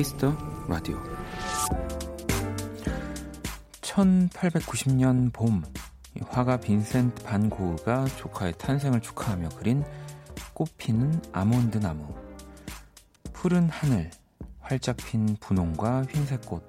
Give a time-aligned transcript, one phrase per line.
[0.00, 0.34] Kiss the
[0.66, 0.98] Radio
[3.82, 5.62] 1890년 봄
[6.26, 9.84] 화가 빈센트 반 고흐가 조카의 탄생을 축하하며 그린
[10.54, 12.14] 꽃피는 아몬드 나무
[13.34, 14.10] 푸른 하늘
[14.60, 16.62] 활짝 핀 분홍과 흰색 꽃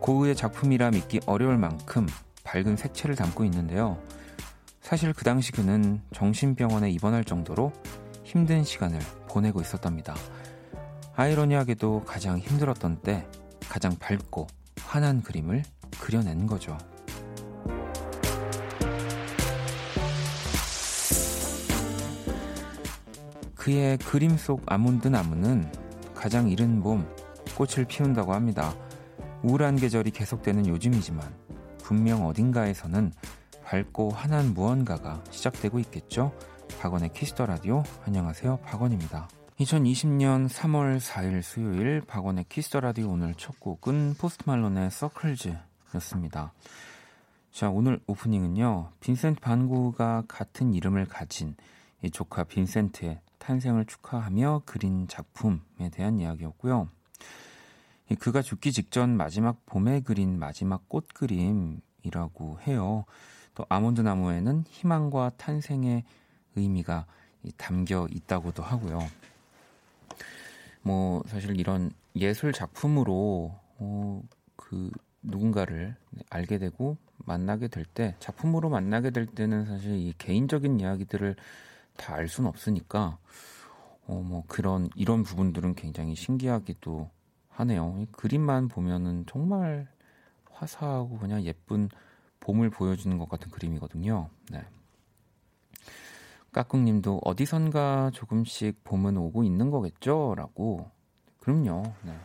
[0.00, 2.06] 고흐의 작품이라 믿기 어려울 만큼
[2.44, 4.02] 밝은 색채를 담고 있는데요.
[4.80, 7.74] 사실 그 당시 그는 정신병원에 입원할 정도로
[8.24, 10.14] 힘든 시간을 보내고 있었답니다.
[11.18, 13.26] 아이러니하게도 가장 힘들었던 때
[13.68, 14.46] 가장 밝고
[14.82, 15.64] 환한 그림을
[16.00, 16.78] 그려낸 거죠.
[23.56, 25.68] 그의 그림 속 아몬드 나무는
[26.14, 27.04] 가장 이른 봄
[27.56, 28.72] 꽃을 피운다고 합니다.
[29.42, 31.34] 우울한 계절이 계속되는 요즘이지만
[31.78, 33.12] 분명 어딘가에서는
[33.64, 36.32] 밝고 환한 무언가가 시작되고 있겠죠?
[36.80, 39.28] 박원의 Kiss the Radio 안녕하세요 박원입니다.
[39.58, 46.52] 2020년 3월 4일 수요일 박원의 Kiss the Radio 오늘 첫 곡은 Post Malone의 Circles였습니다.
[47.50, 51.56] 자 오늘 오프닝은요 빈센트 반 고흐가 같은 이름을 가진
[52.02, 56.88] 이 조카 빈센트의 탄생을 축하하며 그린 작품에 대한 이야기였고요.
[58.20, 63.06] 그가 죽기 직전 마지막 봄에 그린 마지막 꽃 그림이라고 해요.
[63.56, 66.04] 또 아몬드 나무에는 희망과 탄생의
[66.54, 67.06] 의미가
[67.56, 69.00] 담겨 있다고도 하고요.
[70.82, 74.22] 뭐 사실 이런 예술 작품으로 어,
[74.56, 74.90] 그
[75.22, 75.96] 누군가를
[76.30, 81.36] 알게 되고 만나게 될 때 작품으로 만나게 될 때는 사실 이 개인적인 이야기들을
[81.96, 83.18] 다 알 수는 없으니까
[84.06, 87.10] 어 뭐 그런 이런 부분들은 굉장히 신기하기도
[87.50, 88.06] 하네요.
[88.12, 89.88] 그림만 보면은 정말
[90.50, 91.88] 화사하고 그냥 예쁜
[92.40, 94.28] 봄을 보여주는 것 같은 그림이거든요.
[94.50, 94.62] 네.
[96.52, 100.34] 까꿍님도 어디선가 조금씩 봄은 오고 있는 거겠죠?
[100.36, 100.90] 라고.
[101.40, 101.82] 그럼요.
[102.02, 102.16] 네.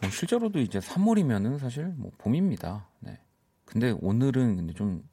[0.00, 2.86] 뭐 실제로도 이제 3월이면은 사실 뭐 봄입니다.
[3.00, 3.20] 네.
[3.64, 5.08] 근데 오늘은 근데 좀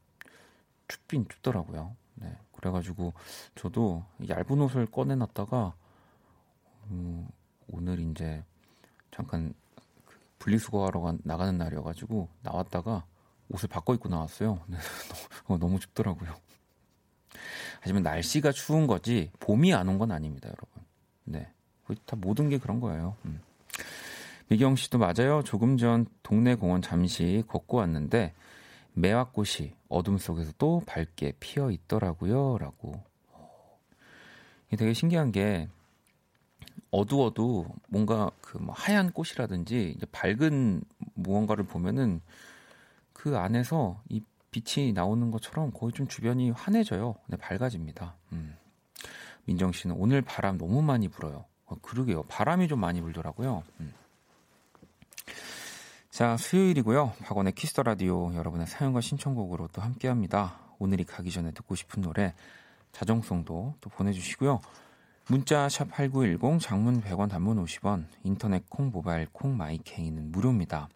[0.88, 1.96] 춥긴 춥더라고요.
[2.16, 2.38] 네.
[2.52, 3.14] 그래가지고
[3.56, 5.74] 저도 얇은 옷을 꺼내놨다가
[6.92, 7.28] 음,
[7.68, 8.44] 오늘 이제
[9.12, 9.54] 잠깐
[10.06, 13.06] 그 분리수거하러 나가는 날이어가지고 나왔다가
[13.50, 14.60] 옷을 바꿔 입고 나왔어요.
[14.68, 14.78] 네,
[15.48, 16.36] 너무 춥더라고요.
[17.82, 20.84] 하지만 날씨가 추운 거지 봄이 안 온 건 아닙니다, 여러분.
[21.26, 21.48] 네,
[22.06, 23.16] 다 모든 게 그런 거예요.
[23.26, 23.42] 음.
[24.48, 25.44] 미경 씨도 맞아요.
[25.44, 28.34] 조금 전 동네 공원 잠시 걷고 왔는데
[28.94, 32.58] 매화꽃이 어둠 속에서 또 밝게 피어 있더라고요.
[32.58, 33.02] 라고.
[34.72, 35.68] 되게 신기한 게
[36.92, 40.82] 어두워도 뭔가 그 뭐 하얀 꽃이라든지 밝은
[41.14, 42.22] 무언가를 보면은
[43.14, 44.22] 그 안에서 이
[44.52, 47.16] 빛이 나오는 것처럼 거의 좀 주변이 환해져요.
[47.28, 48.16] 네, 밝아집니다.
[48.32, 48.56] 음.
[49.46, 51.46] 민정 씨는 오늘 바람 너무 많이 불어요.
[51.66, 52.24] 어, 그러게요.
[52.24, 53.64] 바람이 좀 많이 불더라고요.
[53.80, 53.94] 음.
[56.10, 57.14] 자, 수요일이고요.
[57.24, 60.60] 박원의 Kiss the Radio 여러분의 사연과 신청곡으로 또 함께 합니다.
[60.80, 62.34] 오늘이 가기 전에 듣고 싶은 노래
[62.92, 64.60] 자정송도 또 보내주시고요.
[65.28, 70.90] 문자 샵8910 장문 100원 단문 50원 인터넷 콩 모바일 콩 마이케이는 무료입니다.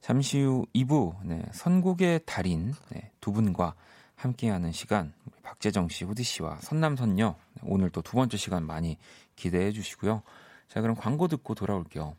[0.00, 3.74] 잠시 후 2부 네, 선곡의 달인 네, 두 분과
[4.16, 5.12] 함께하는 시간
[5.42, 8.96] 박재정 씨, 후디 씨와 선남선녀 네, 오늘 또 두 번째 시간 많이
[9.36, 10.22] 기대해 주시고요.
[10.68, 12.16] 자 그럼 광고 듣고 돌아올게요.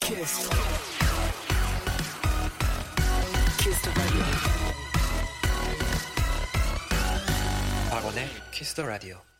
[0.00, 0.50] 키스.
[3.58, 3.90] 키스
[7.90, 9.33] 박원의 키스 더 라디오.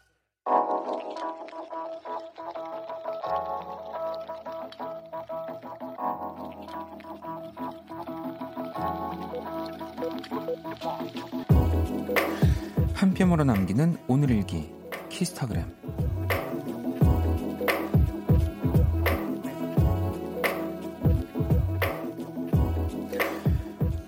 [13.14, 14.74] 한 뼘으로 남기는 오늘 일기
[15.08, 15.72] 키스타그램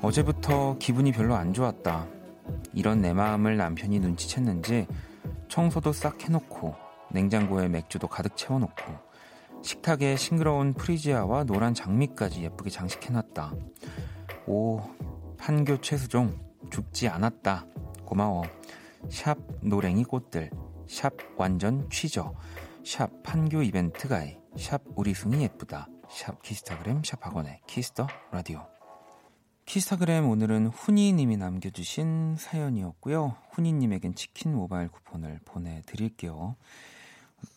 [0.03, 2.07] 어제부터 기분이 별로 안 좋았다.
[2.75, 4.89] 이런 내 마음을 남편이 눈치챘는지
[5.47, 6.75] 청소도 싹 해놓고
[7.13, 8.83] 냉장고에 맥주도 가득 채워놓고
[9.63, 13.55] 식탁에 싱그러운 프리지아와 노란 장미까지 예쁘게 장식해놨다.
[14.49, 14.81] 오,
[15.39, 16.37] 판교 최수종
[16.71, 17.67] 죽지 않았다.
[18.05, 18.43] 고마워.
[19.11, 20.51] 샵 노랭이 꽃들,
[20.89, 22.35] 샵 완전 취저,
[22.85, 28.67] 샵 판교 이벤트 guy, 샵 우리숭이 예쁘다, 샵 키스타그램, 샵 박원의 Kiss the Radio.
[29.65, 33.37] 키스타그램 오늘은 훈이님이 남겨주신 사연이었고요.
[33.51, 36.57] 훈이님에겐 치킨 모바일 쿠폰을 보내드릴게요.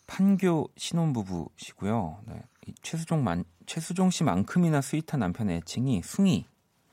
[0.06, 2.22] 판교 신혼부부시고요.
[2.26, 2.42] 네,
[2.82, 6.46] 최수종 만, 최수종 씨만큼이나 스윗한 남편의 애칭이 숭이,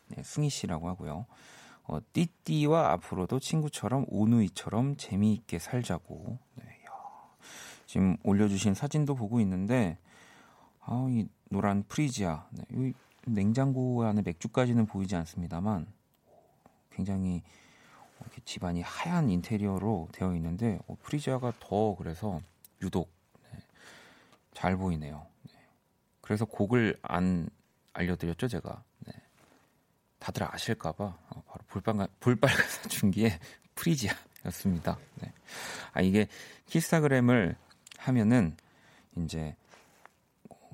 [0.10, 1.26] 네, 숭이 씨라고 하고요.
[1.88, 6.38] 어, 띠띠와 앞으로도 친구처럼 우누이처럼 재미있게 살자고.
[6.56, 6.92] 네, 야.
[7.86, 9.98] 지금 올려주신 사진도 보고 있는데,
[10.82, 12.46] 아, 이 노란 프리지아.
[12.52, 12.94] 네, 이
[13.26, 15.88] 냉장고 안에 맥주까지는 보이지 않습니다만,
[16.92, 17.42] 굉장히
[18.20, 22.42] 이렇게 집안이 하얀 인테리어로 되어 있는데, 어, 프리지아가 더 그래서
[22.82, 23.10] 유독
[23.44, 23.60] 네,
[24.54, 25.26] 잘 보이네요.
[25.44, 25.54] 네.
[26.20, 27.50] 그래서 곡을 안
[27.94, 28.84] 알려드렸죠, 제가.
[29.06, 29.14] 네.
[30.20, 33.40] 다들 아실까봐 어, 볼빨간, 볼빨간사춘기의
[33.76, 34.98] 프리지아였습니다.
[35.22, 35.34] 네.
[35.94, 36.28] 아, 이게
[36.68, 37.56] 키스타그램을
[37.98, 38.56] 하면은
[39.18, 39.56] 이제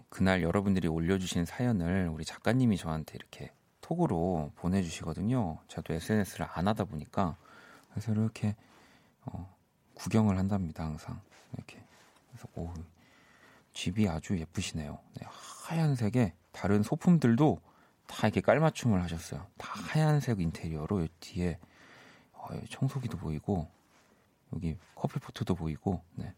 [0.09, 3.51] 그날 여러분들이 올려주신 사연을 우리 작가님이 저한테 이렇게
[3.81, 5.59] 톡으로 보내주시거든요.
[5.67, 7.35] 저도 SNS를 안 하다 보니까
[7.89, 8.55] 그래서 이렇게
[9.25, 9.53] 어,
[9.95, 10.83] 구경을 한답니다.
[10.83, 11.19] 항상
[11.53, 11.83] 이렇게
[12.29, 12.71] 그래서 오
[13.73, 14.99] 집이 아주 예쁘시네요.
[15.15, 17.59] 네, 하얀색에 다른 소품들도
[18.07, 19.45] 다 이렇게 깔맞춤을 하셨어요.
[19.57, 21.59] 다 하얀색 인테리어로 뒤에
[22.33, 23.69] 어, 청소기도 보이고
[24.53, 26.33] 여기 커피포트도 보이고 네.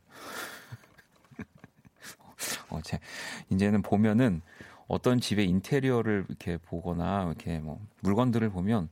[2.70, 3.00] 어, 제,
[3.50, 4.42] 이제는 보면은
[4.88, 8.90] 어떤 집의 인테리어를 이렇게 보거나 이렇게 뭐 물건들을 보면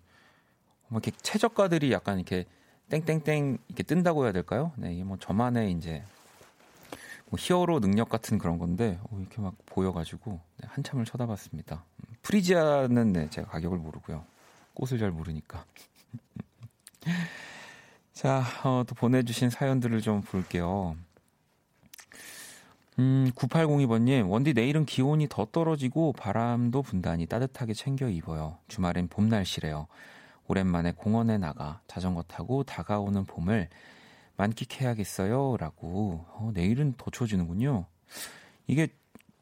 [0.88, 2.46] 뭐 이렇게 최저가들이 약간 이렇게
[2.90, 4.72] 땡땡땡 이렇게 뜬다고 해야 될까요?
[4.76, 6.04] 네, 이게 뭐 저만의 이제
[7.34, 11.84] 뭐 히어로 능력 같은 그런 건데 어, 이렇게 막 보여가지고 네, 한참을 쳐다봤습니다.
[12.22, 14.24] 프리지아는 네, 제가 가격을 모르고요.
[14.76, 15.66] 꽃을 잘 모르니까.
[18.14, 20.96] 자, 어, 또 보내주신 사연들을 좀 볼게요.
[23.00, 28.60] 음, 9802번님, 원디 내일은 기온이 더 떨어지고 바람도 분단히 따뜻하게 챙겨 입어요.
[28.68, 29.88] 주말엔 봄 날씨래요.
[30.46, 33.70] 오랜만에 공원에 나가 자전거 타고 다가오는 봄을
[34.38, 35.58] 만끽해야겠어요.
[35.58, 36.26] 라고.
[36.30, 37.86] 어, 내일은 더 추워지는군요.
[38.68, 38.88] 이게,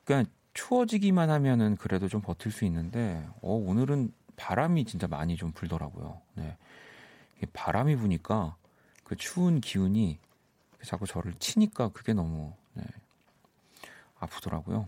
[0.04, 6.20] 그니까 추워지기만 하면은 그래도 좀 버틸 수 있는데, 어, 오늘은 바람이 진짜 많이 좀 불더라고요.
[6.36, 6.58] 네.
[7.54, 8.56] 바람이 부니까
[9.04, 10.20] 그 추운 기운이
[10.84, 12.84] 자꾸 저를 치니까 그게 너무, 네,
[14.20, 14.88] 아프더라고요.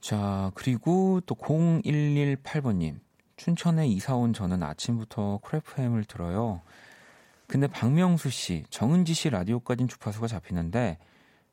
[0.00, 2.98] 자, 그리고 또 0118번님.
[3.36, 6.60] 춘천에 이사 온 저는 아침부터 크래프햄을 들어요.
[7.46, 10.98] 근데 박명수 씨, 정은지 씨 라디오까진 주파수가 잡히는데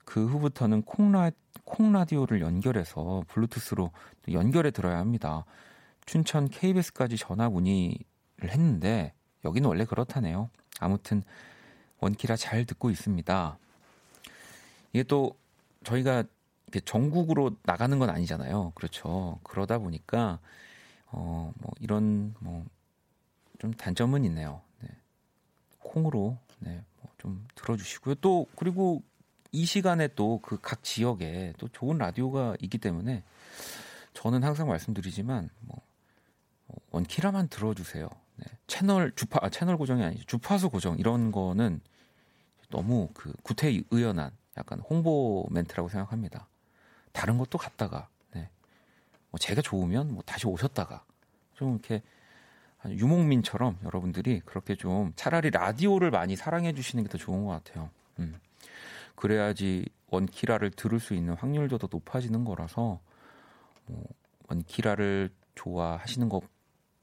[0.06, 1.32] 그 후부터는 콩라,
[1.66, 3.92] 콩라디오를 연결해서 블루투스로
[4.32, 5.46] 연결해 들어야 합니다.
[6.06, 8.00] 춘천 KBS까지 전화 문의를
[8.50, 9.14] 했는데
[9.46, 10.50] 여기는 원래 그렇다네요.
[10.80, 11.24] 아무튼
[12.00, 13.58] 원키라 잘 듣고 있습니다.
[14.94, 15.38] 이게 또
[15.84, 16.24] 저희가
[16.86, 18.72] 전국으로 나가는 건 아니잖아요.
[18.76, 19.40] 그렇죠.
[19.44, 20.40] 그러다 보니까
[21.12, 22.66] 어 뭐 이런 뭐
[23.62, 24.62] 좀 단점은 있네요.
[25.82, 28.16] 콩으로 네, 뭐 좀 들어주시고요.
[28.16, 29.04] 또 그리고
[29.52, 33.24] 이 시간에 또 그 각 지역에 또 좋은 라디오가 있기 때문에
[34.14, 35.78] 저는 항상 말씀드리지만 뭐
[36.68, 38.10] 어, 원키라만 들어주세요.
[38.38, 38.46] 네.
[38.68, 40.26] 채널 주파 아, 채널 고정이 아니죠.
[40.26, 41.82] 주파수 고정 이런 거는
[42.70, 46.48] 너무 그 구태의연한 약간 홍보 멘트라고 생각합니다.
[47.12, 48.50] 다른 것도 갔다가 네.
[49.30, 51.04] 뭐 제가 좋으면 뭐 다시 오셨다가
[51.56, 52.02] 좀 이렇게
[52.86, 57.90] 유목민처럼 여러분들이 그렇게 좀 차라리 라디오를 많이 사랑해 주시는 게 더 좋은 것 같아요.
[58.20, 58.40] 음.
[59.16, 63.00] 그래야지 원키라를 들을 수 있는 확률도 더 높아지는 거라서
[63.86, 64.04] 뭐
[64.50, 66.42] 원키라를 좋아하시는 것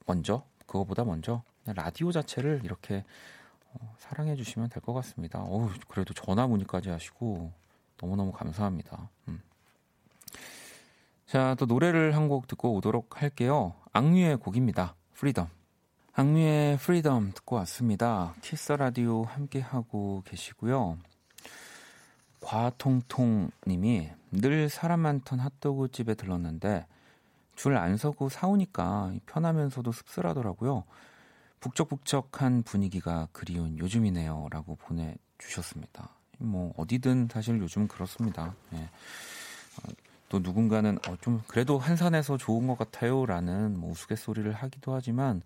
[0.07, 3.05] 먼저 그거보다 먼저 라디오 자체를 이렇게
[3.73, 5.41] 어, 사랑해 주시면 될 것 같습니다.
[5.43, 7.53] 어우, 그래도 전화 문의까지 하시고
[8.01, 9.11] 너무너무 감사합니다.
[9.29, 9.41] 음.
[11.27, 13.75] 자, 또 노래를 한 곡 듣고 오도록 할게요.
[13.93, 14.95] 악뮤의 곡입니다.
[15.15, 15.49] Freedom.
[16.19, 18.35] 악뮤의 Freedom 듣고 왔습니다.
[18.41, 20.99] Kiss the Radio 함께 하고 계시고요.
[22.41, 26.89] 과통통 님이 늘 사람 많던 핫도그 집에 들렀는데
[27.55, 30.83] 줄 안 서고 사오니까 편하면서도 씁쓸하더라고요.
[31.61, 34.49] 북적북적한 분위기가 그리운 요즘이네요.
[34.51, 36.17] 라고 보내주셨습니다.
[36.39, 38.57] 뭐, 어디든 사실 요즘 그렇습니다.
[38.73, 38.79] 예.
[38.79, 39.89] 어,
[40.29, 43.25] 또 누군가는 어, 좀 그래도 한산해서 좋은 것 같아요.
[43.25, 45.43] 라는 뭐 우스갯소리를 하기도 하지만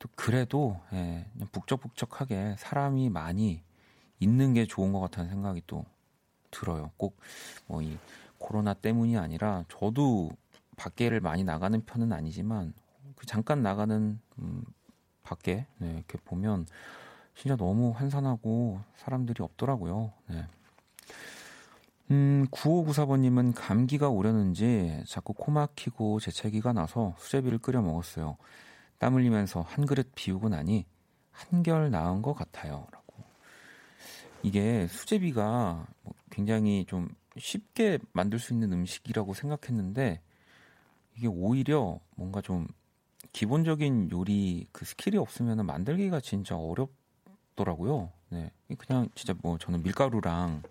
[0.00, 3.62] 또 그래도 예, 북적북적하게 사람이 많이
[4.20, 5.86] 있는 게 좋은 것 같다는 생각이 또
[6.50, 6.92] 들어요.
[6.98, 7.18] 꼭
[7.68, 7.98] 뭐 이
[8.38, 10.30] 코로나 때문이 아니라 저도
[10.76, 12.74] 밖에를 많이 나가는 편은 아니지만
[13.16, 14.64] 그 잠깐 나가는 음,
[15.24, 16.66] 밖에 네, 이렇게 보면
[17.36, 20.12] 진짜 너무 환산하고 사람들이 없더라고요.
[20.28, 20.46] 네.
[22.10, 28.36] 음, 9594번님은 감기가 오려는지 자꾸 코 막히고 재채기가 나서 수제비를 끓여 먹었어요.
[29.00, 30.84] 땀 흘리면서 한 그릇 비우고 나니
[31.30, 32.86] 한결 나은 것 같아요.
[32.92, 33.24] 라고.
[34.42, 40.20] 이게 수제비가 뭐 굉장히 좀 쉽게 만들 수 있는 음식이라고 생각했는데
[41.16, 42.68] 이게 오히려 뭔가 좀
[43.32, 48.12] 기본적인 요리 그 skill이 없으면 만들기가 진짜 어렵더라고요.
[48.28, 48.50] 네.
[48.76, 50.62] 그냥 진짜 뭐 저는 밀가루랑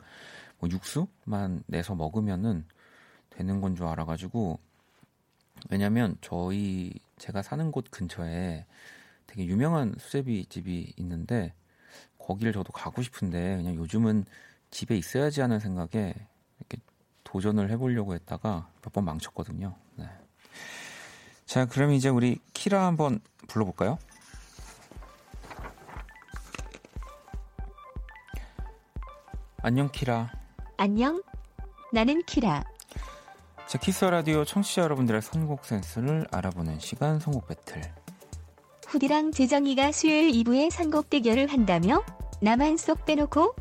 [0.59, 2.63] 뭐 육수만 내서 먹으면은
[3.31, 4.59] 되는 건 줄 알아가지고
[5.71, 8.65] 왜냐면 저희 제가 사는 곳 근처에
[9.27, 11.53] 되게 유명한 수제비 집이 있는데
[12.17, 14.25] 거기를 저도 가고 싶은데 그냥 요즘은
[14.71, 16.13] 집에 있어야지 하는 생각에
[16.59, 16.77] 이렇게
[17.23, 19.75] 도전을 해보려고 했다가 몇 번 망쳤거든요.
[19.97, 20.09] 네.
[21.45, 23.97] 자, 그럼 이제 우리 키라 한번 불러볼까요?
[29.61, 30.31] 안녕 키라.
[30.77, 31.21] 안녕.
[31.91, 32.63] 나는 키라.
[33.69, 37.83] 자, Kiss the Radio 청취자 여러분들의 선곡 센스를 알아보는 시간 선곡 배틀.
[38.87, 42.03] 후디랑 재정이가 수요일 2부에 선곡 대결을 한다며?
[42.41, 43.53] 나만 쏙 빼놓고?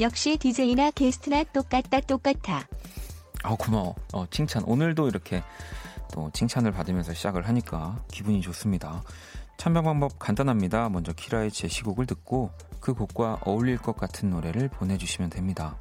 [0.00, 2.66] 역시 DJ나 게스트나 똑같다 똑같아.
[3.44, 3.94] 아 고마워.
[4.12, 4.64] 어, 칭찬.
[4.64, 5.44] 오늘도 이렇게
[6.12, 9.04] 또 칭찬을 받으면서 시작을 하니까 기분이 좋습니다.
[9.58, 10.88] 참여 방법 간단합니다.
[10.88, 12.50] 먼저 키라의 제시곡을 듣고
[12.80, 15.80] 그 곡과 어울릴 것 같은 노래를 보내주시면 됩니다.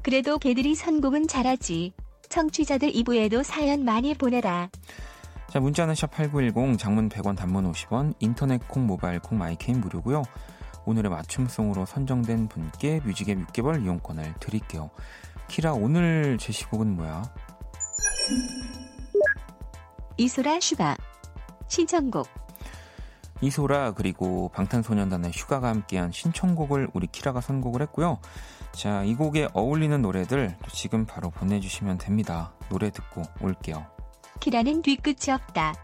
[0.00, 1.92] 그래도 걔들이 선곡은 잘하지.
[2.30, 4.70] 청취자들 2부에도 사연 많이 보내라.
[5.48, 10.22] 자, 문자는 샵8910, 장문 100원, 단문 50원, 인터넷 콩, 모바일 콩, My K는 무료고요.
[10.86, 14.90] 오늘의 맞춤송으로 선정된 분께 뮤직앱 6개월 이용권을 드릴게요.
[15.48, 17.22] 키라, 오늘 제시곡은 뭐야?
[20.16, 20.96] 이소라 슈가
[21.66, 22.28] 신청곡
[23.40, 28.18] 이소라 그리고 방탄소년단의 슈가가 함께한 신청곡을 우리 키라가 선곡을 했고요.
[28.72, 32.52] 자, 이 곡에 어울리는 노래들 지금 바로 보내주시면 됩니다.
[32.68, 33.86] 노래 듣고 올게요.
[34.40, 35.74] 키라는 뒤끝이 없다.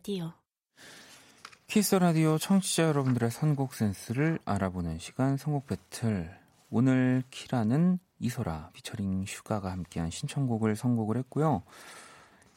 [0.00, 0.32] 라디오.
[1.66, 6.34] Kiss the Radio 청취자 여러분들의 선곡 센스를 알아보는 시간 선곡 배틀.
[6.70, 11.64] 오늘 키라는 이소라 피처링 슈가가 함께한 신청곡을 선곡을 했고요.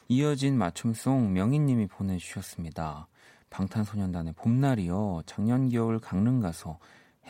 [0.08, 3.08] 이어진 맞춤송 명희님이 보내주셨습니다.
[3.50, 5.24] 방탄소년단의 봄날이요.
[5.26, 6.78] 작년 겨울 강릉 가서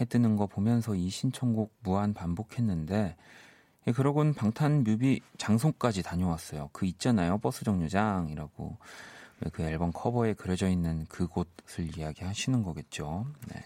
[0.00, 3.16] 해 뜨는 거 보면서 이 신청곡 무한 반복했는데
[3.88, 6.70] 예, 그러곤 방탄 뮤비 장소까지 다녀왔어요.
[6.72, 7.38] 그 있잖아요.
[7.38, 8.78] 버스 정류장이라고.
[9.52, 13.26] 그 앨범 커버에 그려져 있는 그곳을 이야기하시는 거겠죠.
[13.48, 13.62] 네.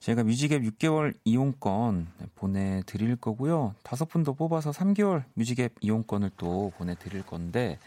[0.00, 3.74] 제가 뮤직앱 6개월 이용권 보내드릴 거고요.
[3.82, 7.78] 다섯 분 더 뽑아서 3개월 뮤직앱 이용권을 또 보내드릴 건데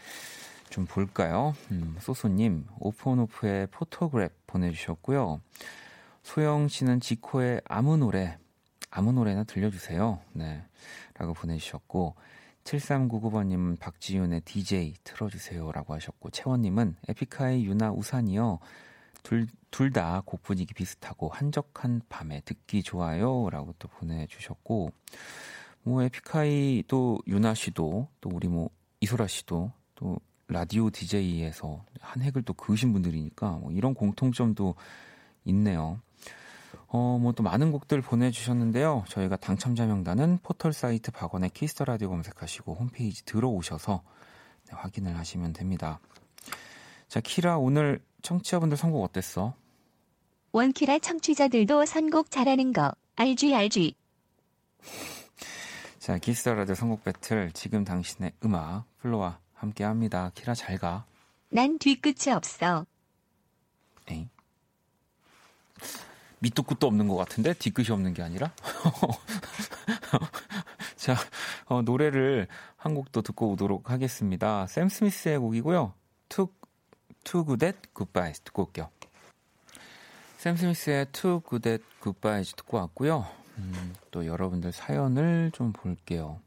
[0.70, 1.54] 좀 볼까요?
[1.72, 5.40] 음, 소소님 offonoff의 Photograph 보내주셨고요.
[6.22, 8.38] 소영 씨는 지코의 아무 노래
[8.90, 10.20] 아무 노래나 들려주세요.
[10.32, 10.62] 네.
[11.14, 12.14] 라고 보내주셨고
[12.64, 18.58] 7399번님은 박지윤의 DJ 틀어주세요 라고 하셨고 채원님은 에픽하이 윤하 우산이요
[19.70, 24.90] 둘다 곡 분위기 비슷하고 한적한 밤에 듣기 좋아요 라고 또 보내주셨고
[25.82, 30.18] 뭐 에픽하이 또 윤하 씨도 또 우리 뭐 이소라 씨도 또
[30.48, 34.74] 라디오 DJ에서 한 획을 또 그으신 분들이니까 뭐 이런 공통점도
[35.44, 36.00] 있네요.
[36.96, 39.04] 어, 뭐 또 많은 곡들 보내주셨는데요.
[39.08, 44.00] 저희가 당첨자 명단은 포털 사이트 박원의 Kiss the Radio 검색하시고 홈페이지 들어오셔서
[44.68, 45.98] 네, 확인을 하시면 됩니다.
[47.08, 49.54] 자, 키라 오늘 청취자분들 선곡 어땠어?
[50.52, 53.96] 원키라 청취자들도 선곡 잘하는 거 알지 알지.
[55.98, 60.30] 자, Kiss the Radio 선곡 배틀 지금 당신의 음악 FLO와 함께합니다.
[60.36, 61.04] 키라 잘 가.
[61.48, 62.86] 난 뒤끝이 없어.
[64.08, 64.28] 에이.
[66.44, 68.52] 밑도 끝도 없는 것 같은데 뒤끝이 없는 게 아니라
[70.96, 71.16] 자
[71.66, 74.66] 어, 노래를 한 곡도 듣고 오도록 하겠습니다.
[74.66, 75.94] 샘 스미스의 곡이고요.
[76.28, 76.48] Too,
[77.24, 78.90] too Good at Goodbyes 듣고 올게요.
[80.36, 83.26] 샘 스미스의 Too Good at Goodbyes 듣고 왔고요.
[83.56, 86.40] 음, 또 여러분들 사연을 좀 볼게요.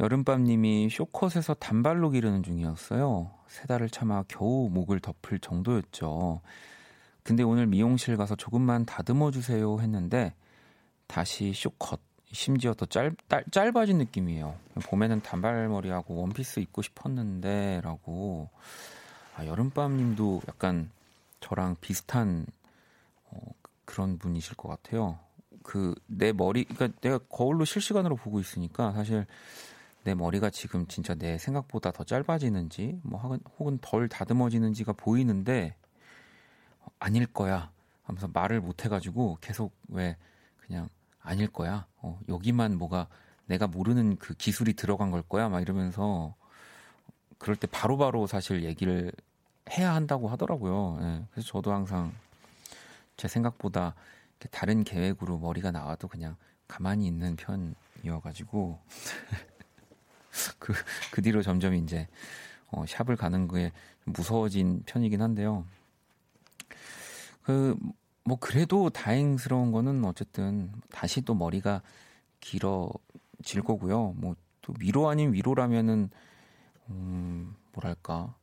[0.00, 3.30] 여름밤님이 쇼컷에서 단발로 기르는 중이었어요.
[3.48, 6.40] 세 달을 참아 겨우 목을 덮을 정도였죠.
[7.22, 10.34] 근데 오늘 미용실 가서 조금만 다듬어 주세요 했는데
[11.06, 12.00] 다시 쇼컷
[12.32, 14.54] 심지어 더 짧, 짧, 짧 아진 느낌이에요.
[14.84, 18.48] 봄에는 단발머리하고 원피스 입고 싶었는데 라고
[19.36, 20.90] 아, 여름밤님도 약간
[21.40, 22.46] 저랑 비슷한
[23.30, 23.38] 어,
[23.84, 25.18] 그런 분이실 것 같아요.
[25.62, 29.26] 그 내 머리 그러니까 내가 거울로 실시간으로 보고 있으니까 사실
[30.04, 33.20] 내 머리가 지금 진짜 내 생각보다 더 짧아지는지 뭐
[33.58, 35.76] 혹은 덜 다듬어지는지가 보이는데
[37.00, 37.72] 아닐 거야.
[38.04, 40.16] 하면서 말을 못 해가지고 계속 왜
[40.58, 40.88] 그냥
[41.22, 41.86] 아닐 거야.
[41.96, 43.08] 어, 여기만 뭐가
[43.46, 45.48] 내가 모르는 그 기술이 들어간 걸 거야.
[45.48, 46.34] 막 이러면서
[47.38, 49.12] 그럴 때 바로바로 바로 사실 얘기를
[49.70, 50.98] 해야 한다고 하더라고요.
[51.02, 52.12] 예, 그래서 저도 항상
[53.16, 53.94] 제 생각보다
[54.50, 56.36] 다른 계획으로 머리가 나와도 그냥
[56.68, 58.78] 가만히 있는 편이어가지고
[60.58, 60.72] 그,
[61.10, 62.08] 그 뒤로 점점 이제
[62.70, 63.72] 어, 샵을 가는 거에
[64.04, 65.66] 무서워진 편이긴 한데요.
[67.50, 67.76] 그,
[68.22, 71.82] 뭐, 그래도 다행스러운 거는 어쨌든 다시 또 머리가
[72.38, 74.14] 길어질 거고요.
[74.16, 76.10] 뭐, 또 위로 아닌 위로라면은,
[76.90, 78.34] 음, 뭐랄까.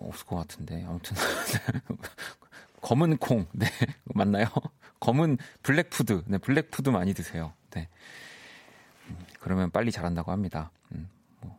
[0.00, 0.84] 없을 것 같은데.
[0.84, 1.16] 아무튼.
[2.82, 3.46] 검은 콩.
[3.52, 3.66] 네.
[4.04, 4.46] 맞나요?
[5.00, 6.24] 검은 black food.
[6.26, 7.54] 네, black food 많이 드세요.
[7.70, 7.88] 네.
[9.08, 10.70] 음, 그러면 빨리 자란다고 합니다.
[10.92, 11.08] 음,
[11.40, 11.58] 뭐.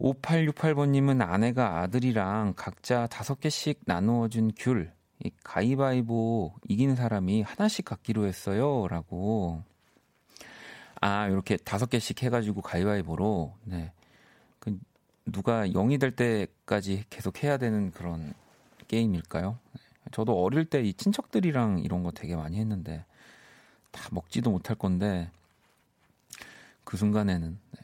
[0.00, 8.86] 5868번님은 아내가 아들이랑 각자 다섯 개씩 나누어준 귤, 이 가위바위보 이긴 사람이 하나씩 갖기로 했어요.
[8.88, 9.62] 라고.
[11.00, 13.92] 아, 이렇게 다섯 개씩 해가지고 가위바위보로, 네.
[14.58, 14.78] 그,
[15.26, 18.32] 누가 0이 될 때까지 계속 해야 되는 그런
[18.88, 19.58] 게임일까요?
[20.12, 23.04] 저도 어릴 때 이 친척들이랑 이런 거 되게 많이 했는데,
[23.90, 25.30] 다 먹지도 못할 건데,
[26.84, 27.80] 그 순간에는 네,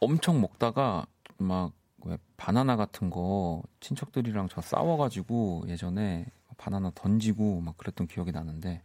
[0.00, 1.06] 엄청 먹다가
[1.38, 6.26] 막왜 바나나 같은 거 친척들이랑 저 싸워가지고 예전에
[6.56, 8.82] 바나나 던지고 막 그랬던 기억이 나는데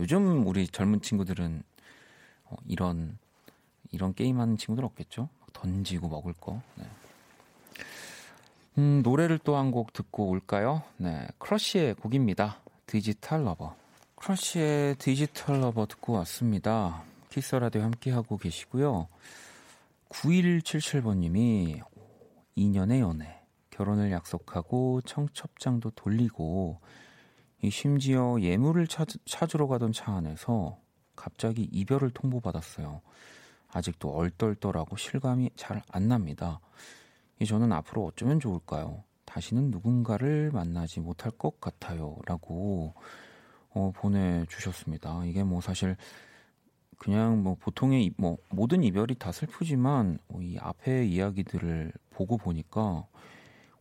[0.00, 1.62] 요즘 우리 젊은 친구들은
[2.44, 3.18] 어, 이런
[3.92, 5.28] 이런 게임하는 친구들 없겠죠?
[5.52, 6.60] 던지고 먹을 거.
[6.76, 6.84] 네.
[8.78, 10.82] 음, 노래를 또 한 곡 듣고 올까요?
[10.96, 12.60] 네, 크러쉬의 곡입니다.
[12.86, 13.74] Digital Lover.
[14.16, 17.02] 크러쉬의 Digital Lover 듣고 왔습니다.
[17.30, 19.08] Kiss the Radio 함께 하고 계시고요.
[20.12, 21.82] 9177번님이
[22.56, 26.80] 2년의 연애, 결혼을 약속하고 청첩장도 돌리고,
[27.70, 30.78] 심지어 예물을 찾, 찾으러 가던 차 안에서
[31.16, 33.00] 갑자기 이별을 통보받았어요.
[33.68, 36.60] 아직도 얼떨떨하고 실감이 잘 안 납니다.
[37.46, 39.04] 저는 앞으로 어쩌면 좋을까요?
[39.24, 42.16] 다시는 누군가를 만나지 못할 것 같아요.
[42.26, 42.94] 라고
[43.70, 45.24] 어, 보내주셨습니다.
[45.24, 45.96] 이게 뭐 사실
[47.02, 53.04] 그냥 뭐 보통의 뭐 모든 이별이 다 슬프지만 이 앞에 이야기들을 보고 보니까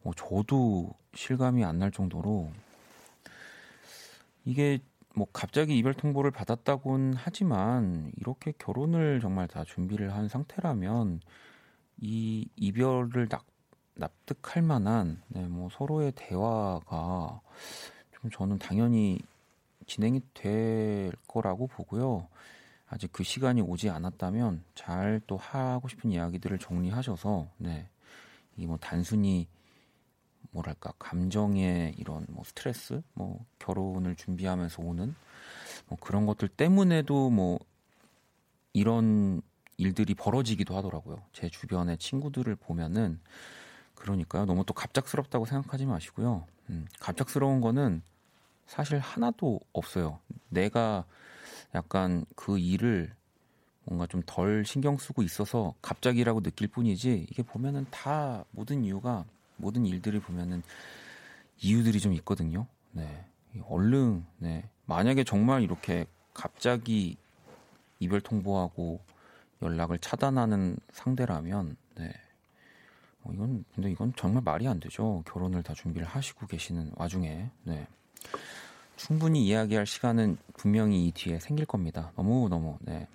[0.03, 2.49] 어, 저도 실감이 안 날 정도로
[4.43, 4.79] 이게
[5.13, 11.19] 뭐 갑자기 이별 통보를 받았다곤 하지만 이렇게 결혼을 정말 다 준비를 한 상태라면
[11.99, 13.45] 이 이별을 납,
[13.93, 17.39] 납득할 만한 네, 뭐 서로의 대화가
[18.13, 19.19] 좀 저는 당연히
[19.85, 22.27] 진행이 될 거라고 보고요.
[22.91, 27.87] 아직 그 시간이 오지 않았다면 잘 또 하고 싶은 이야기들을 정리하셔서 네.
[28.57, 29.47] 이 뭐 단순히
[30.51, 35.15] 뭐랄까 감정의 이런 뭐 스트레스 뭐 결혼을 준비하면서 오는
[35.87, 37.59] 뭐 그런 것들 때문에도 뭐
[38.73, 39.41] 이런
[39.77, 41.23] 일들이 벌어지기도 하더라고요.
[41.33, 43.19] 제 주변의 친구들을 보면은
[43.95, 44.45] 그러니까요.
[44.45, 46.45] 너무 또 갑작스럽다고 생각하지 마시고요.
[46.69, 48.01] 음, 갑작스러운 거는
[48.67, 50.19] 사실 하나도 없어요.
[50.49, 51.05] 내가
[51.75, 53.13] 약간 그 일을
[53.85, 59.25] 뭔가 좀 덜 신경 쓰고 있어서 갑자기라고 느낄 뿐이지 이게 보면은 다 모든 이유가
[59.57, 60.63] 모든 일들을 보면은
[61.59, 62.67] 이유들이 좀 있거든요.
[62.91, 63.25] 네.
[63.67, 64.69] 얼른 네.
[64.85, 67.17] 만약에 정말 이렇게 갑자기
[67.99, 68.99] 이별 통보하고
[69.61, 72.11] 연락을 차단하는 상대라면 네.
[73.23, 75.23] 어, 이건 근데 이건 정말 말이 안 되죠.
[75.27, 77.87] 결혼을 다 준비를 하시고 계시는 와중에 네.
[79.01, 82.11] 충분히 이야기할 시간은 분명히 이 뒤에 생길 겁니다.
[82.15, 83.07] 너무 너무 네.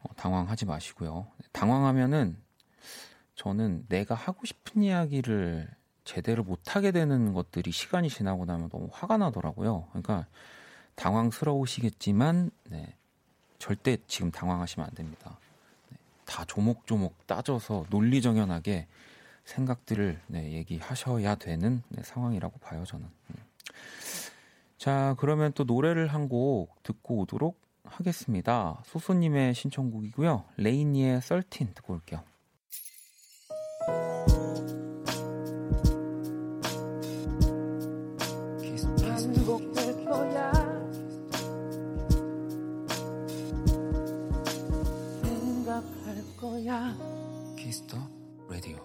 [0.00, 1.28] 어, 당황하지 마시고요.
[1.52, 2.36] 당황하면은
[3.36, 5.70] 저는 내가 하고 싶은 이야기를
[6.02, 9.86] 제대로 못 하게 되는 것들이 시간이 지나고 나면 너무 화가 나더라고요.
[9.90, 10.26] 그러니까
[10.96, 12.92] 당황스러우시겠지만 네.
[13.60, 15.38] 절대 지금 당황하시면 안 됩니다.
[15.90, 15.96] 네.
[16.24, 18.88] 다 조목조목 따져서 논리정연하게
[19.44, 23.06] 생각들을 네, 얘기하셔야 되는 네, 상황이라고 봐요, 저는.
[24.84, 24.86] 음.
[24.86, 28.80] 자, 그러면 또 노래를 한 곡 듣고 오도록 하겠습니다.
[28.86, 30.44] 소소님의 신청곡이고요.
[30.56, 32.22] 레이니의 썰틴 듣고 올게요.
[47.56, 47.96] Kiss the
[48.48, 48.78] Radio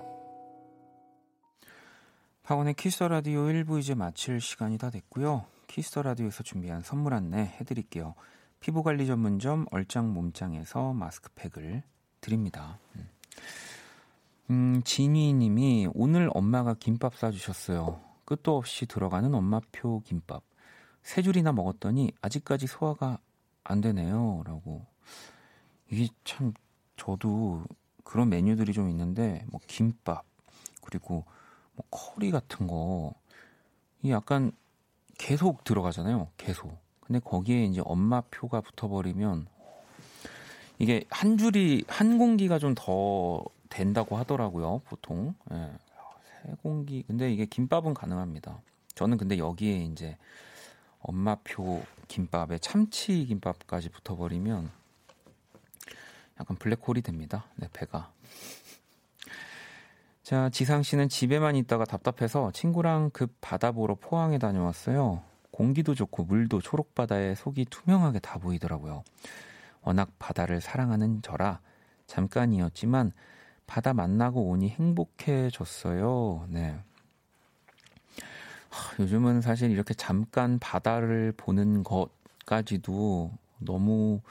[2.43, 5.45] 박원의 Kiss the Radio 1부 이제 마칠 시간이 다 됐고요.
[5.79, 8.13] Kiss the Radio에서 준비한 선물 안내 해드릴게요.
[8.59, 11.83] 피부관리 전문점 얼짱 몸짱에서 마스크팩을
[12.19, 12.77] 드립니다.
[14.49, 18.01] 음, 진희 님이 오늘 엄마가 김밥 싸주셨어요.
[18.25, 20.43] 끝도 없이 들어가는 엄마표 김밥.
[21.01, 23.17] 세 줄이나 먹었더니 아직까지 소화가
[23.63, 24.43] 안 되네요.
[24.45, 24.85] 라고.
[25.89, 26.51] 이게 참,
[26.97, 27.63] 저도
[28.03, 30.25] 그런 메뉴들이 좀 있는데, 뭐, 김밥,
[30.81, 31.23] 그리고
[31.73, 33.13] 뭐, 커리 같은 거,
[34.01, 34.51] 이 약간
[35.19, 36.29] 계속 들어가잖아요.
[36.37, 36.75] 계속.
[37.01, 39.47] 근데 거기에 이제 엄마 표가 붙어버리면,
[40.79, 44.81] 이게 한 줄이, 한 공기가 좀 더 된다고 하더라고요.
[44.85, 45.35] 보통.
[45.51, 45.71] 예.
[46.41, 47.03] 세 공기.
[47.03, 48.59] 근데 이게 김밥은 가능합니다.
[48.95, 50.17] 저는 근데 여기에 이제
[51.01, 54.71] 엄마 표 김밥에 참치 김밥까지 붙어버리면
[56.39, 57.45] 약간 블랙홀이 됩니다.
[57.55, 58.11] 네, 배가.
[60.29, 65.23] 자, 지상 씨는 집에만 있다가 답답해서 친구랑 급 바다 보러 포항에 다녀왔어요.
[65.49, 69.03] 공기도 좋고 물도 초록바다에 속이 투명하게 다 보이더라고요.
[69.81, 71.61] 워낙 바다를 사랑하는 저라
[72.05, 73.11] 잠깐이었지만
[73.65, 76.45] 바다 만나고 오니 행복해졌어요.
[76.49, 76.77] 네.
[78.69, 84.21] 하, 요즘은 사실 이렇게 잠깐 바다를 보는 것까지도 너무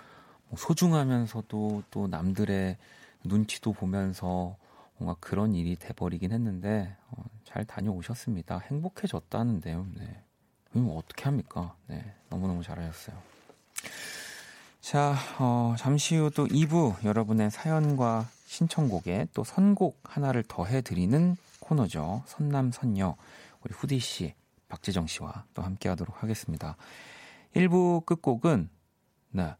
[0.57, 2.77] 소중하면서도 또 남들의
[3.25, 4.57] 눈치도 보면서
[4.99, 8.59] 뭔가 그런 일이 돼버리긴 했는데 어, 잘 다녀오셨습니다.
[8.59, 9.87] 행복해졌다는데요.
[9.97, 10.23] 네.
[10.71, 11.75] 그럼 어떻게 합니까?
[11.87, 13.17] 네, 너무너무 잘하셨어요.
[14.81, 22.23] 자, 어, 잠시 후 또 2부 여러분의 사연과 신청곡에 또 선곡 하나를 더 해드리는 코너죠.
[22.27, 23.17] 선남선녀.
[23.63, 24.35] 우리 후디 씨,
[24.69, 26.77] 박재정 씨와 또 함께 하도록 하겠습니다.
[27.55, 28.71] 1부 끝곡은,
[29.33, 29.55] 네.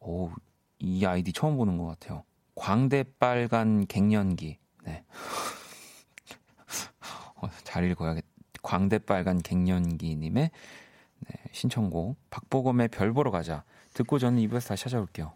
[0.00, 0.30] 오,
[0.78, 2.24] 이 아이디 처음 보는 것 같아요.
[2.56, 4.58] 광대 빨간 갱년기.
[4.84, 5.04] 네.
[7.36, 8.24] 어, 잘 읽어야겠.
[8.62, 10.50] 광대 빨간 갱년기님의
[11.20, 13.62] 네, 신청곡 박보검의 별 보러 가자.
[13.94, 15.34] 듣고 저는 2부에서 다시 찾아올게요.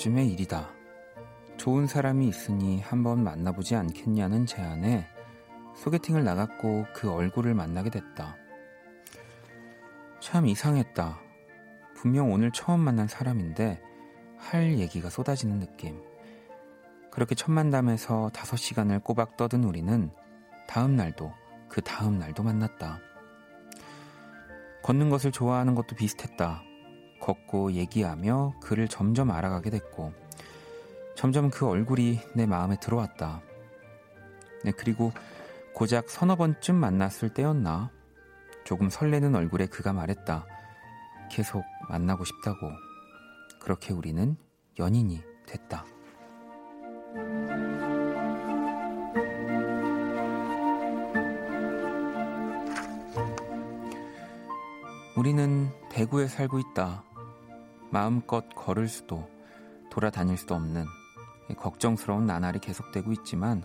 [0.00, 0.70] 쯤의 일이다.
[1.58, 5.06] 좋은 사람이 있으니 한번 만나보지 않겠냐는 제안에
[5.76, 8.34] 소개팅을 나갔고 그 얼굴을 만나게 됐다.
[10.18, 11.20] 참 이상했다.
[11.94, 13.82] 분명 오늘 처음 만난 사람인데
[14.38, 16.00] 할 얘기가 쏟아지는 느낌.
[17.10, 20.10] 그렇게 첫 만남에서 다섯 시간을 꼬박 떠든 우리는
[20.66, 21.30] 다음 날도
[21.68, 23.00] 그 다음 날도 만났다.
[24.82, 26.69] 걷는 것을 좋아하는 것도 비슷했다.
[27.30, 30.12] 걷고 얘기하며 그를 점점 알아가게 됐고,
[31.14, 33.40] 점점 그 얼굴이 내 마음에 들어왔다.
[34.64, 35.12] 네, 그리고
[35.74, 37.90] 고작 서너 번쯤 만났을 때였나?
[38.64, 40.46] 조금 설레는 얼굴에 그가 말했다.
[41.30, 42.70] 계속 만나고 싶다고.
[43.60, 44.36] 그렇게 우리는
[44.78, 45.84] 연인이 됐다.
[55.16, 57.04] 우리는 대구에 살고 있다.
[57.90, 59.28] 마음껏 걸을 수도
[59.90, 60.86] 돌아다닐 수도 없는
[61.56, 63.64] 걱정스러운 나날이 계속되고 있지만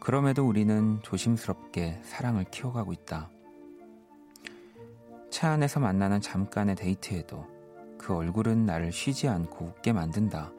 [0.00, 3.30] 그럼에도 우리는 조심스럽게 사랑을 키워가고 있다.
[5.30, 7.46] 차 안에서 만나는 잠깐의 데이트에도
[7.98, 10.50] 그 얼굴은 나를 쉬지 않고 웃게 만든다.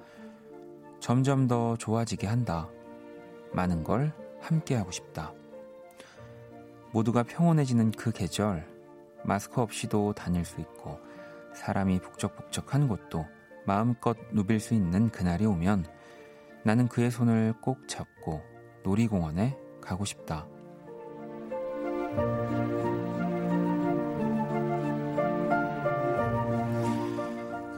[1.00, 2.70] 점점 더 좋아지게 한다.
[3.52, 5.34] 많은 걸 함께하고 싶다.
[6.92, 8.66] 모두가 평온해지는 그 계절,
[9.24, 11.00] 마스크 없이도 다닐 수 있고
[11.56, 13.26] 사람이 북적북적한 곳도
[13.66, 15.86] 마음껏 누빌 수 있는 그날이 오면
[16.64, 18.42] 나는 그의 손을 꼭 잡고
[18.84, 20.48] 놀이공원에 가고 싶다.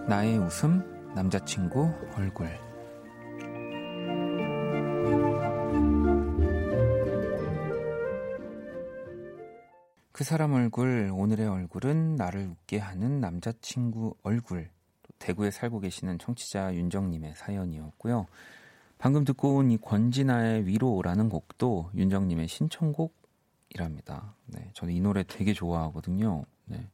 [0.08, 2.65] 나의 웃음, 남자친구 얼굴.
[10.26, 14.72] 사람 얼굴, 오늘의 얼굴은 나를 웃게 하는 남자친구 얼굴.
[15.20, 18.26] 대구에 살고 계시는 청취자 윤정님의 사연이었고요.
[18.98, 24.34] 방금 듣고 온 이 권진아의 위로라는 곡도 윤정님의 신청곡이랍니다.
[24.48, 26.44] 네, 저는 이 노래 되게 좋아하거든요.
[26.66, 26.88] 네.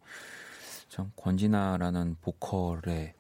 [0.90, 3.14] 참 권진아라는 보컬의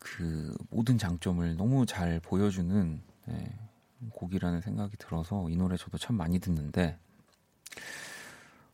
[0.00, 3.52] 그 모든 장점을 너무 잘 보여주는 네,
[4.10, 6.98] 곡이라는 생각이 들어서 이 노래 저도 참 많이 듣는데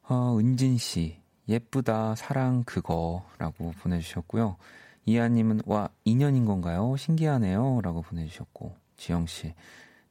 [0.08, 1.16] 어, 은진 씨,
[1.48, 4.56] 예쁘다, 사랑 그거 라고 보내주셨고요.
[5.04, 6.96] 이하님은 와 2년인 건가요?
[6.96, 9.52] 신기하네요 라고 보내주셨고 지영 씨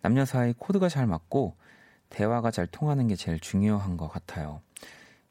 [0.01, 1.55] 남녀 사이 코드가 잘 맞고
[2.09, 4.61] 대화가 잘 통하는 게 제일 중요한 것 같아요.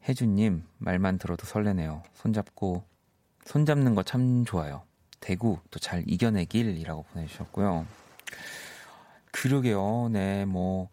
[0.09, 2.01] 혜주님 말만 들어도 설레네요.
[2.15, 2.83] 손잡고
[3.45, 4.81] 손잡는 거 참 좋아요.
[5.19, 7.85] 대구 또 잘 이겨내길이라고 보내주셨고요.
[9.31, 10.09] 그러게요.
[10.11, 10.89] 네, 뭐,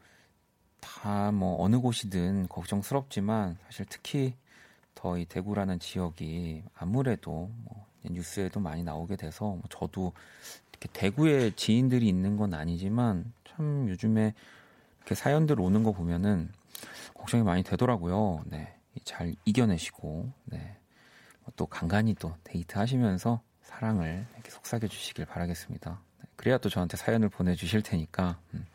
[1.01, 4.35] 다 뭐, 어느 곳이든 걱정스럽지만, 사실 특히
[4.95, 10.13] 더 이 대구라는 지역이 아무래도 뭐, 뉴스에도 많이 나오게 돼서, 뭐 저도
[10.73, 14.35] 이렇게 대구에 지인들이 있는 건 아니지만, 참 요즘에
[14.99, 16.51] 이렇게 사연들 오는 거 보면은
[17.15, 18.43] 걱정이 많이 되더라고요.
[18.47, 18.75] 네.
[19.05, 20.77] 잘 이겨내시고, 네.
[21.45, 26.01] 뭐또 간간히 또 데이트 하시면서 사랑을 이렇게 속삭여 주시길 바라겠습니다.
[26.19, 28.39] 네, 그래야 또 저한테 사연을 보내주실 테니까.
[28.55, 28.67] 음.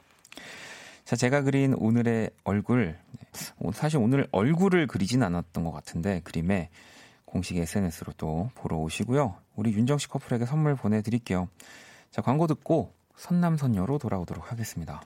[1.05, 2.97] 자, 제가 그린 오늘의 얼굴.
[3.11, 6.69] 네, 사실 오늘 얼굴을 그리진 않았던 것 같은데, 그림에
[7.25, 9.35] 공식 SNS로 또 보러 오시고요.
[9.55, 11.49] 우리 윤정 씨 커플에게 선물 보내드릴게요.
[12.11, 15.01] 자, 광고 듣고 선남선녀로 돌아오도록 하겠습니다.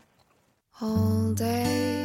[0.82, 1.98] All day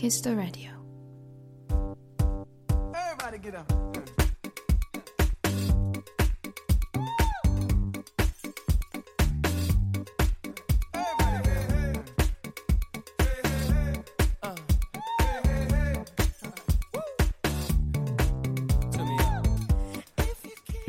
[0.00, 0.79] Kiss the Radio.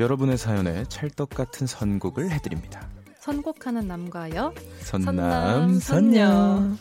[0.00, 2.86] 여러분의 사연에 찰떡 같은 선곡을 해드립니다.
[3.20, 6.76] 선곡하는 남과 여 선남 선녀.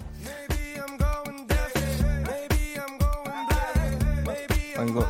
[4.77, 5.05] 아, 이거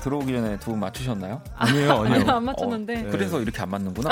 [0.00, 1.42] 들어오기 전에 두 분 맞추셨나요?
[1.56, 3.08] 아니에요, 아니요 안 맞췄는데.
[3.08, 4.10] 어, 그래서 이렇게 안 맞는구나.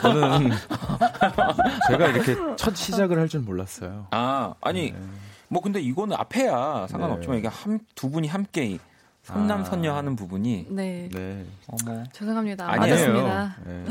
[0.00, 0.50] 저는
[1.88, 4.06] 제가 이렇게 첫 시작을 할 줄 몰랐어요.
[4.10, 4.98] 아, 아니 네.
[5.48, 7.38] 뭐 근데 이거는 앞에야 상관없지만 네.
[7.40, 8.78] 이게 한, 두 분이 함께
[9.24, 9.96] 선남선녀 아.
[9.96, 11.08] 하는 부분이 네.
[11.10, 11.46] 네.
[11.66, 12.70] 어머 죄송합니다.
[12.70, 13.50] 아니에요.
[13.66, 13.84] 네.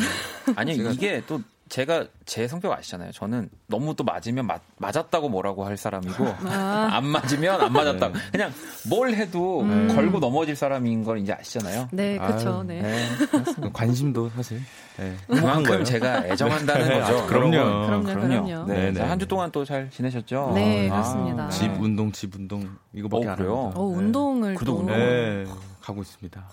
[0.56, 1.41] 아니 이게 또
[1.74, 3.12] 제가 제 성격 아시잖아요.
[3.14, 6.90] 저는 너무 또 맞으면 맞, 맞았다고 뭐라고 할 사람이고 아.
[6.92, 8.20] 안 맞으면 안 맞았다고 네.
[8.32, 8.54] 그냥
[8.88, 9.88] 뭘 해도 음.
[9.88, 11.90] 걸고 넘어질 사람인 걸 이제 아시잖아요.
[11.92, 12.62] 네, 그렇죠.
[12.62, 12.80] 네.
[12.84, 14.62] 네 관심도 사실
[14.98, 15.16] 네.
[15.26, 17.18] 그만큼 제가 애정한다는 네, 거죠.
[17.18, 17.52] 아, 그럼요.
[17.52, 18.04] 그럼요.
[18.04, 18.44] 그럼요.
[18.44, 18.66] 그럼요.
[18.72, 19.02] 네, 네.
[19.02, 20.52] 한주 동안 또 잘 지내셨죠?
[20.54, 21.50] 네, 아, 그렇습니다.
[21.50, 23.72] 집 운동, 집 운동 이거밖에 어, 안 해요.
[23.74, 24.96] 어, 운동을 또 운동.
[24.96, 25.46] 네,
[25.82, 26.48] 가고 있습니다.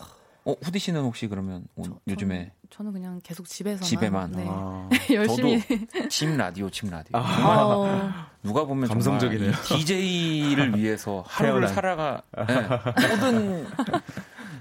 [0.46, 4.46] 어, 후디 씨는 혹시 그러면 저, 요즘에 저는 그냥 계속 집에서 집에만 네.
[4.48, 4.88] 아.
[5.12, 5.62] 열심히
[6.08, 7.66] 집 라디오 집 라디오 아.
[7.66, 8.12] 어.
[8.42, 9.52] 누가 보면 감성적이네요.
[9.52, 13.08] DJ를 위해서 하루를 살아가 네.
[13.08, 13.66] 모든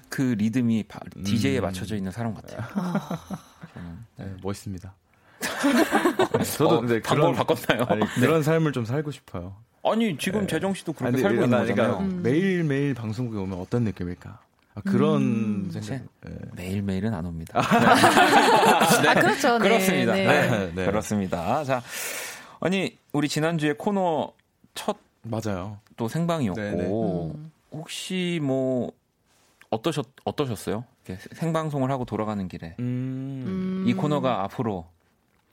[0.10, 0.86] 그 리듬이
[1.24, 1.64] DJ에 음.
[1.64, 2.62] 맞춰져 있는 사람 같아요.
[3.74, 4.94] 저는 네, 멋있습니다.
[6.58, 7.86] 저도 어, 근데 그런 바꿨나요?
[7.88, 9.56] 아니, 그런 삶을 좀 살고 싶어요.
[9.84, 10.48] 아니 지금 네.
[10.48, 11.98] 재정 씨도 그렇게 아니, 살고 있는 거잖아요.
[12.00, 12.22] 음.
[12.24, 14.40] 매일 매일 방송국에 오면 어떤 느낌일까?
[14.86, 16.04] 아, 그런 음, 생각.
[16.22, 16.32] 네.
[16.56, 17.62] 매일 매일은 안 옵니다.
[19.02, 19.10] 네.
[19.10, 19.58] 아, 그렇죠.
[19.58, 20.14] 네, 그렇습니다.
[20.14, 20.26] 네.
[20.26, 20.72] 네.
[20.76, 20.86] 네.
[20.86, 21.64] 그렇습니다.
[21.64, 21.82] 자,
[22.60, 24.34] 아니, 우리 지난주에 코너
[24.76, 24.98] 첫.
[25.24, 25.80] 맞아요.
[25.98, 27.34] 또 생방이었고.
[27.36, 27.52] 음.
[27.72, 28.92] 혹시 뭐,
[29.70, 30.86] 어떠셨, 어떠셨어요?
[31.34, 32.76] 생방송을 하고 돌아가는 길에.
[32.80, 33.84] 음.
[33.88, 34.88] 이 코너가 앞으로.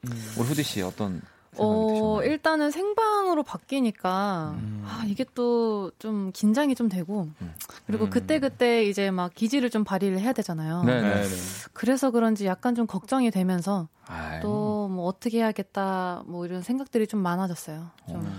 [0.06, 0.34] 음.
[0.38, 1.20] 우리 후디 씨 어떤
[1.58, 4.84] 어, 일단은 생방으로 바뀌니까 음.
[4.86, 7.54] 아, 이게 또 좀 긴장이 좀 되고 음.
[7.86, 10.82] 그리고 그때 그때 이제 막 기지를 좀 발휘를 해야 되잖아요.
[10.84, 11.00] 네네.
[11.02, 11.36] 네, 네.
[11.72, 13.88] 그래서 그런지 약간 좀 걱정이 되면서
[14.42, 17.90] 또 뭐 어떻게 해야겠다 뭐 이런 생각들이 좀 많아졌어요.
[18.08, 18.16] 좀.
[18.16, 18.32] 어.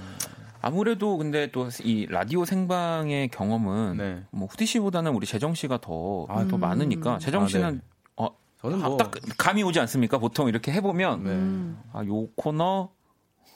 [0.62, 4.24] 아무래도 근데 또 이 라디오 생방의 경험은 네.
[4.32, 6.60] 뭐 후디 씨보다는 우리 재정 씨가 더, 아, 더 음.
[6.60, 7.80] 많으니까 재정 아, 씨는 아, 네.
[8.18, 8.30] 어,
[8.62, 8.98] 저는 뭐...
[8.98, 10.18] 딱 감이 오지 않습니까?
[10.18, 11.92] 보통 이렇게 해보면 네.
[11.94, 12.97] 아, 요 코너 한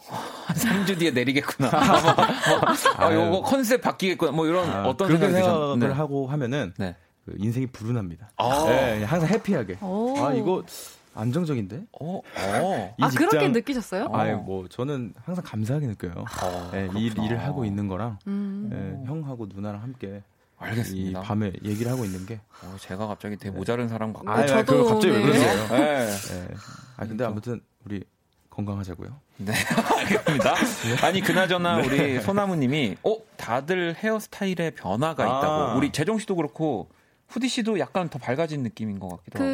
[0.07, 1.69] 3주 뒤에 내리겠구나.
[1.71, 4.31] 뭐, 뭐, 아, 요거 컨셉 바뀌겠구나.
[4.31, 5.87] 뭐 이런 아, 어떤 그렇게 생각을 네.
[5.87, 6.95] 하고 하면은 네.
[7.25, 8.31] 그 인생이 불운합니다.
[8.37, 8.65] 아.
[8.67, 9.77] 네, 항상 해피하게.
[9.81, 10.17] 오.
[10.17, 10.63] 아 이거
[11.13, 11.83] 안정적인데?
[11.99, 12.95] 어, 어.
[12.99, 14.09] 아 직장, 그렇게 느끼셨어요?
[14.13, 16.25] 아니 뭐 저는 항상 감사하게 느껴요.
[16.25, 18.69] 아, 네, 일, 일을 하고 있는 거랑 음.
[18.71, 20.23] 네, 형하고 누나랑 함께
[20.57, 21.19] 알겠습니다.
[21.19, 22.39] 이 밤에 얘기를 하고 있는 게.
[22.63, 24.29] 어, 제가 갑자기 되게 모자른 사람 같고.
[24.29, 25.17] 아, 저도 갑자기 네.
[25.17, 25.67] 왜 그러세요?
[25.69, 26.05] 네.
[26.07, 26.47] 네.
[26.97, 28.03] 아 근데 아무튼 우리
[28.51, 29.09] 건강하자고요.
[29.37, 29.53] 네,
[29.97, 30.53] 알겠습니다.
[30.53, 31.05] 네.
[31.05, 31.87] 아니 그나저나 네.
[31.87, 35.39] 우리 소나무님이 어 다들 헤어스타일에 변화가 아.
[35.39, 35.77] 있다고.
[35.77, 36.89] 우리 재정 씨도 그렇고
[37.29, 39.45] 후디 씨도 약간 더 밝아진 느낌인 것 같기도 그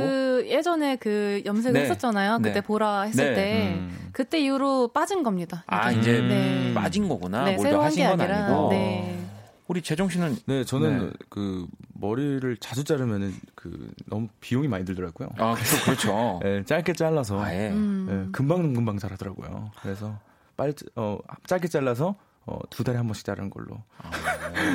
[0.41, 0.49] 하고.
[0.49, 1.81] 예전에 그 염색을 네.
[1.85, 2.37] 했었잖아요.
[2.39, 2.61] 그때 네.
[2.61, 3.35] 보라 했을 네.
[3.35, 4.09] 때 음.
[4.11, 5.63] 그때 이후로 빠진 겁니다.
[5.67, 6.73] 아 이제 음.
[6.75, 7.45] 빠진 거구나.
[7.45, 8.69] 네, 뭘더 하신 건 아니라, 아니고.
[8.71, 9.19] 네.
[9.67, 11.13] 우리 재정 씨는 네 저는 네.
[11.29, 15.29] 그 머리를 자주 자르면은 그 너무 비용이 많이 들더라고요.
[15.37, 15.83] 아 그렇죠.
[15.83, 16.39] 그렇죠.
[16.43, 17.69] 네, 짧게 잘라서 아, 예.
[17.69, 18.07] 음.
[18.09, 19.71] 네, 금방 금방 자라더라고요.
[19.81, 20.17] 그래서
[20.55, 23.83] 빨리 어 짧게 잘라서 어, 두 달에 한 번씩 자르는 걸로.
[23.97, 24.09] 아,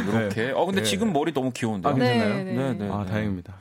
[0.09, 0.47] 이렇게.
[0.47, 0.51] 네.
[0.53, 0.87] 어 근데 네.
[0.87, 1.89] 지금 머리 너무 귀여운데.
[1.89, 2.45] 아, 괜찮나요?
[2.45, 2.75] 네, 네.
[2.75, 2.91] 네.
[2.91, 3.55] 아, 다행입니다.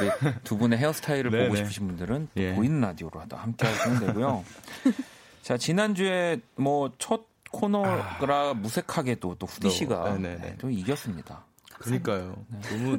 [0.00, 2.54] 우리 두 분의 헤어스타일을 네, 보고 싶으신 분들은 예.
[2.54, 4.44] 보이는 라디오로 함께 하시면 되고요.
[5.42, 8.54] 자, 지난주에 뭐 첫 코너라 아.
[8.54, 11.44] 무색하게도 또 후디 씨가 네, 또 이겼습니다.
[11.78, 12.44] 그러니까요.
[12.70, 12.98] 너무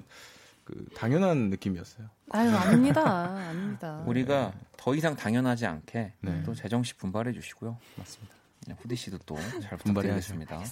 [0.64, 2.08] 그 당연한 느낌이었어요.
[2.32, 3.04] 아유, 아닙니다.
[3.04, 4.04] 아닙니다.
[4.06, 6.14] 우리가 더 이상 당연하지 않게
[6.46, 7.78] 또 재정 씨 분발해 주시고요.
[7.96, 8.36] 맞습니다.
[8.68, 10.58] 네, 후디 씨도 또잘 부탁드리겠습니다.
[10.58, 10.64] 어.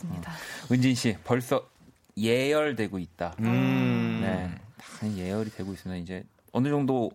[0.71, 1.69] 은진 씨 벌써
[2.17, 3.35] 예열되고 있다.
[3.39, 4.19] 음.
[4.21, 7.11] 네, 다 예열이 되고 있으면 이제 어느 정도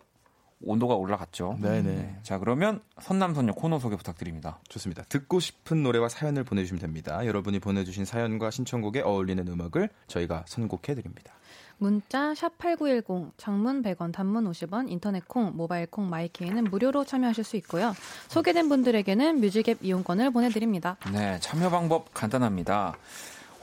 [0.62, 1.58] 온도가 올라갔죠.
[1.60, 1.82] 네네.
[1.82, 2.16] 네.
[2.22, 4.58] 자 그러면 선남선녀 코너 소개 부탁드립니다.
[4.68, 5.04] 좋습니다.
[5.04, 7.24] 듣고 싶은 노래와 사연을 보내주시면 됩니다.
[7.24, 11.32] 여러분이 보내주신 사연과 신청곡에 어울리는 음악을 저희가 선곡해 드립니다.
[11.78, 17.56] 문자 샵8910 장문 100원 단문 50원 인터넷 콩 모바일 콩 My K는 무료로 참여하실 수
[17.58, 17.94] 있고요.
[18.28, 20.96] 소개된 분들에게는 뮤직앱 이용권을 보내드립니다.
[21.12, 22.96] 네 참여 방법 간단합니다.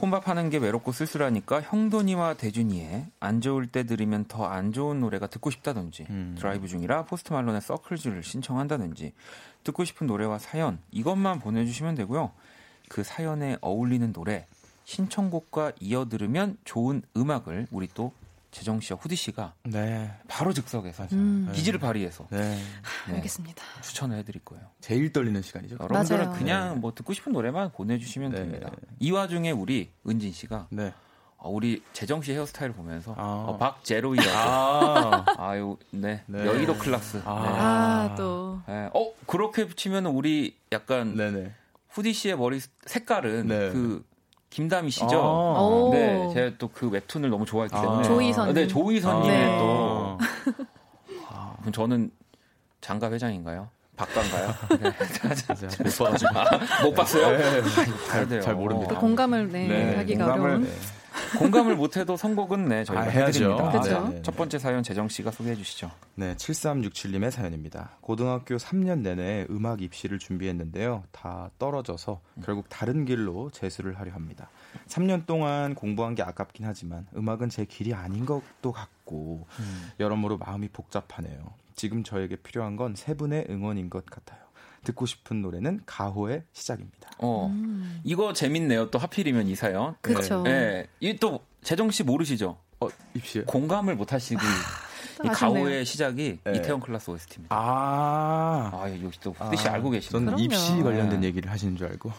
[0.02, 5.50] 혼밥하는 게 외롭고 쓸쓸하니까 형돈이와 대준이의 안 좋을 때 들으면 더 안 좋은 노래가 듣고
[5.50, 6.36] 싶다든지 음.
[6.38, 9.14] 드라이브 중이라 포스트 말론의 Circles를 신청한다든지
[9.64, 12.32] 듣고 싶은 노래와 사연 이것만 보내주시면 되고요.
[12.90, 14.46] 그 사연에 어울리는 노래
[14.84, 18.12] 신청곡과 이어 들으면 좋은 음악을 우리 또
[18.56, 20.10] 재정 씨와 후디 씨가 네.
[20.30, 21.52] 바로 즉석에서 음.
[21.54, 22.58] 기지를 발휘해서 네.
[23.06, 23.16] 네.
[23.16, 23.62] 알겠습니다.
[23.82, 24.64] 추천을 해드릴 거예요.
[24.80, 25.76] 제일 떨리는 시간이죠.
[25.82, 28.38] 여러분들은 그냥 뭐 듣고 싶은 노래만 보내주시면 네.
[28.38, 28.72] 됩니다.
[28.98, 30.94] 이 와중에 우리 은진 씨가 네.
[31.36, 33.46] 어, 우리 재정 씨 헤어스타일을 보면서 아.
[33.50, 35.26] 어, 박제로이라고 아.
[35.38, 36.24] 아유 네.
[36.26, 36.46] 네.
[36.46, 38.62] 여의도 클라스 아, 아 또.
[38.68, 41.52] 어 그렇게 붙이면 우리 약간 네네.
[41.90, 44.06] 후디 씨의 머리 색깔은 그
[44.56, 45.22] 김다미 씨죠.
[45.22, 48.00] 아~ 네, 제가 또 그 웹툰을 너무 좋아했기 때문에.
[48.00, 48.54] 아~ 조이선.
[48.54, 49.58] 네, 조이선님의 네.
[49.58, 50.18] 또.
[51.30, 52.10] 아, 그럼 저는
[52.80, 53.68] 장가 회장인가요?
[53.98, 54.48] 박가인가요?
[54.80, 54.94] 네.
[55.84, 56.40] 못 봐가지고.
[56.40, 57.38] 아, 못 봤어요?
[57.38, 57.62] 네.
[58.08, 58.98] 잘, 잘 모릅니다.
[58.98, 60.72] 공감을 네, 네 하기가 공감을, 어려운.
[61.34, 61.40] 네.
[61.40, 63.56] 공감을 못해도 선곡은 네 저희가 아, 해야죠.
[63.56, 63.98] 그렇죠.
[63.98, 64.22] 아, 네.
[64.22, 65.92] 첫 번째 사연 재정 씨가 소개해 주시죠.
[66.16, 67.92] 네, 7367님의 사연입니다.
[68.02, 71.04] 고등학교 3년 내내 음악 입시를 준비했는데요.
[71.12, 74.50] 다 떨어져서 결국 다른 길로 재수를 하려 합니다.
[74.88, 79.92] 3년 동안 공부한 게 아깝긴 하지만 음악은 제 길이 아닌 것도 같고 음.
[80.00, 81.54] 여러모로 마음이 복잡하네요.
[81.76, 84.40] 지금 저에게 필요한 건 세 분의 응원인 것 같아요.
[84.86, 87.10] 듣고 싶은 노래는 가호의 시작입니다.
[87.18, 88.00] 어, 음.
[88.06, 88.90] 이거 재밌네요.
[88.92, 89.96] 또 하필이면 이 사연.
[90.00, 90.44] 그렇죠.
[90.44, 90.88] 네.
[91.02, 92.58] 이또 재정 씨 모르시죠?
[92.80, 94.40] 어, 입시 공감을 못 하시고
[95.24, 96.54] 이 가오의 시작이 네.
[96.56, 97.56] 이태원 클라스 OST입니다.
[97.56, 100.26] 아, 아 역시 또 후디 씨 아, 알고 계시네요.
[100.26, 101.28] 저는 입시 관련된 네.
[101.28, 102.12] 얘기를 하시는 줄 알고.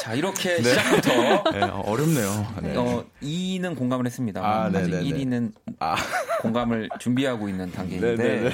[0.00, 0.62] 자 이렇게 네.
[0.62, 1.10] 시작부터
[1.52, 2.54] 네, 어, 어렵네요.
[2.62, 2.76] 네.
[2.76, 4.40] 어, 2는 공감을 했습니다.
[4.40, 5.96] 아, 아직 1위는 아.
[6.40, 8.50] 공감을 준비하고 있는 단계인데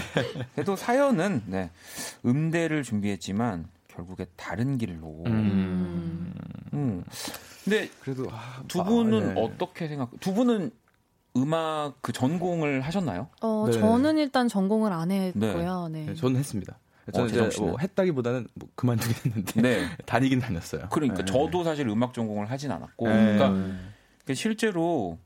[0.55, 1.71] 그래도 사연은 네,
[2.25, 5.23] 음대를 준비했지만 결국에 다른 길로.
[5.27, 6.35] 음.
[6.73, 7.05] 음.
[7.65, 9.41] 근데 그래도 아, 두 분은 아, 네.
[9.41, 10.11] 어떻게 생각?
[10.21, 10.71] 두 분은
[11.37, 13.29] 음악 그 전공을 하셨나요?
[13.41, 13.73] 어, 네.
[13.79, 15.89] 저는 일단 전공을 안 했고요.
[15.89, 16.01] 네.
[16.01, 16.07] 네.
[16.07, 16.79] 네 저는 했습니다.
[17.13, 19.87] 저는 어, 이제 뭐 했다기보다는 뭐 그만두긴 했는데 네.
[20.07, 20.89] 다니긴 다녔어요.
[20.91, 21.25] 그러니까 네.
[21.25, 23.37] 저도 사실 음악 전공을 하진 않았고, 네.
[23.37, 25.19] 그러니까 실제로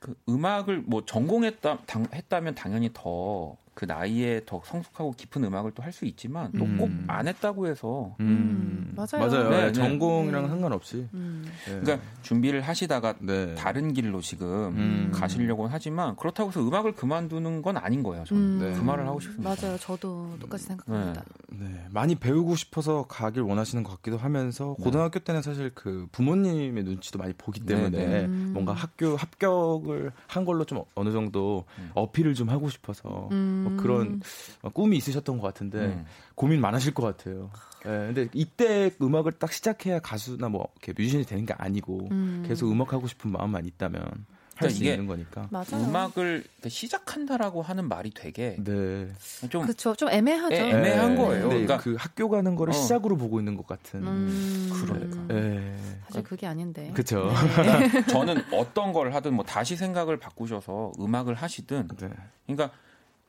[0.00, 5.80] 그 음악을 뭐 전공했다 당, 했다면 당연히 더 그 나이에 더 성숙하고 깊은 음악을 또
[5.82, 7.28] 할 수 있지만 또 꼭안 음.
[7.28, 8.26] 했다고 해서 음.
[8.26, 8.92] 음.
[8.94, 9.26] 맞아요.
[9.26, 9.48] 맞아요.
[9.48, 9.72] 네, 네.
[9.72, 10.48] 전공이랑 네.
[10.50, 11.08] 상관없이.
[11.14, 11.44] 음.
[11.66, 11.80] 네.
[11.80, 13.54] 그러니까 준비를 하시다가 네.
[13.54, 15.10] 다른 길로 지금 음.
[15.12, 18.24] 가시려고는 하지만 그렇다고 해서 음악을 그만두는 건 아닌 거예요.
[18.24, 19.54] 저는 그 말을 하고 싶습니다.
[19.58, 19.78] 맞아요.
[19.78, 21.24] 저도 똑같이 생각합니다.
[21.48, 21.86] 네.
[21.90, 27.32] 많이 배우고 싶어서 가길 원하시는 것 같기도 하면서 고등학교 때는 사실 그 부모님의 눈치도 많이
[27.32, 31.64] 보기 때문에 뭔가 학교 합격을 한 걸로 좀 어느 정도
[31.94, 33.28] 어필을 좀 하고 싶어서
[33.74, 34.20] 뭐 그런
[34.64, 34.70] 음.
[34.72, 36.04] 꿈이 있으셨던 것 같은데 음.
[36.34, 37.50] 고민 많으실 것 같아요.
[37.86, 42.44] 예, 근데 이때 음악을 딱 시작해야 가수나 뭐 이렇게 뮤지션이 되는 게 아니고 음.
[42.46, 44.26] 계속 음악 하고 싶은 마음만 있다면
[44.60, 45.48] 할수 그러니까 있는 거니까.
[45.50, 45.88] 맞아요.
[45.88, 49.10] 음악을 시작한다라고 하는 말이 되게 네.
[49.48, 49.94] 좀 그렇죠.
[49.94, 50.54] 좀 애매하죠.
[50.54, 51.16] 애, 매한 네.
[51.16, 51.48] 거예요.
[51.48, 52.76] 그러니까 그 학교 가는 거를 어.
[52.76, 54.06] 시작으로 보고 있는 것 같은.
[54.06, 54.70] 음.
[54.84, 55.32] 그러니까.
[55.32, 55.76] 네.
[56.06, 56.90] 사실 그게 아닌데.
[56.92, 57.30] 그렇죠.
[57.62, 58.06] 네.
[58.06, 62.08] 저는 어떤 걸 하든 뭐 다시 생각을 바꾸셔서 음악을 하시든 네.
[62.46, 62.76] 그러니까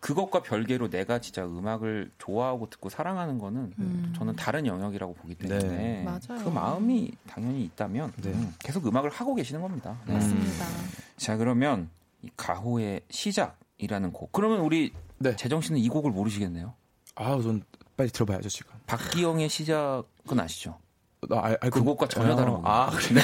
[0.01, 4.13] 그것과 별개로 내가 진짜 음악을 좋아하고 듣고 사랑하는 거는 음.
[4.17, 6.05] 저는 다른 영역이라고 보기 때문에 네.
[6.43, 8.31] 그 마음이 당연히 있다면 네.
[8.31, 9.97] 음, 계속 음악을 하고 계시는 겁니다.
[10.07, 10.13] 네.
[10.13, 10.65] 맞습니다.
[11.17, 11.89] 자 그러면
[12.23, 14.31] 이 가호의 시작이라는 곡.
[14.31, 15.35] 그러면 우리 네.
[15.35, 16.73] 재정 씨는 이 곡을 모르시겠네요.
[17.15, 17.63] 아, 전
[17.95, 18.73] 빨리 들어봐야죠 지금.
[18.87, 20.79] 박기영의 시작은 아시죠?
[21.29, 22.63] 나 알, 알고 그것과 전혀 다른 곡.
[22.65, 23.21] 아, 그래.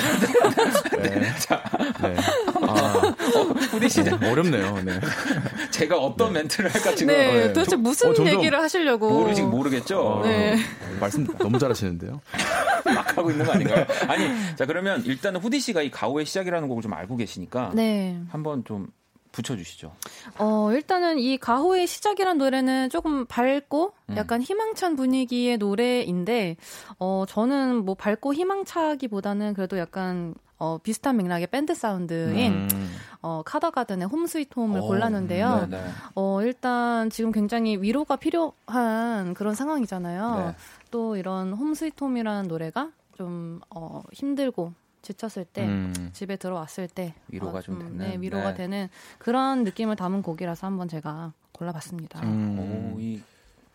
[1.02, 1.10] 네.
[1.20, 1.36] 네.
[1.40, 1.64] 자,
[2.00, 2.16] 네.
[2.62, 3.42] 아, 어,
[3.72, 4.84] 후디 씨 네, 어렵네요.
[4.84, 5.00] 네.
[5.72, 6.42] 제가 어떤 네.
[6.42, 7.12] 멘트를 할까 지금.
[7.12, 7.54] 네, 네.
[7.54, 9.10] 도대체 무슨 어, 얘기를 하시려고.
[9.10, 10.00] 모르지 모르겠죠.
[10.00, 10.58] 어, 네.
[11.00, 12.22] 말씀 너무 잘하시는데요.
[12.86, 13.86] 막 하고 있는 거 아닌가요?
[14.08, 18.20] 아니, 자 그러면 일단은 후디 씨가 이 가오의 시작이라는 곡을 좀 알고 계시니까 네.
[18.30, 18.90] 한번 좀
[19.32, 19.94] 붙여주시죠.
[20.40, 24.18] 어, 일단은 이 가호의 시작이란 노래는 조금 밝고 음.
[24.18, 26.58] 약간 희망찬 분위기의 노래인데,
[27.00, 32.96] 어, 저는 뭐 밝고 희망차기보다는 그래도 약간 어, 비슷한 맥락의 밴드 사운드인 음.
[33.22, 35.68] 어, 카더가든의 홈 스위트 홈을 오, 골랐는데요.
[35.70, 35.84] 네네.
[36.16, 40.46] 어, 일단 지금 굉장히 위로가 필요한 그런 상황이잖아요.
[40.48, 40.56] 네.
[40.90, 46.10] 또 이런 Home Sweet Home이라는 노래가 좀 어, 힘들고 지쳤을 때 음.
[46.14, 48.56] 집에 들어왔을 때 위로가 어, 좀 되는 네, 위로가 네.
[48.56, 48.90] 되는
[49.20, 52.22] 그런 느낌을 담은 곡이라서 한번 제가 골라봤습니다.
[52.24, 52.94] 음.
[52.96, 53.22] 오, 이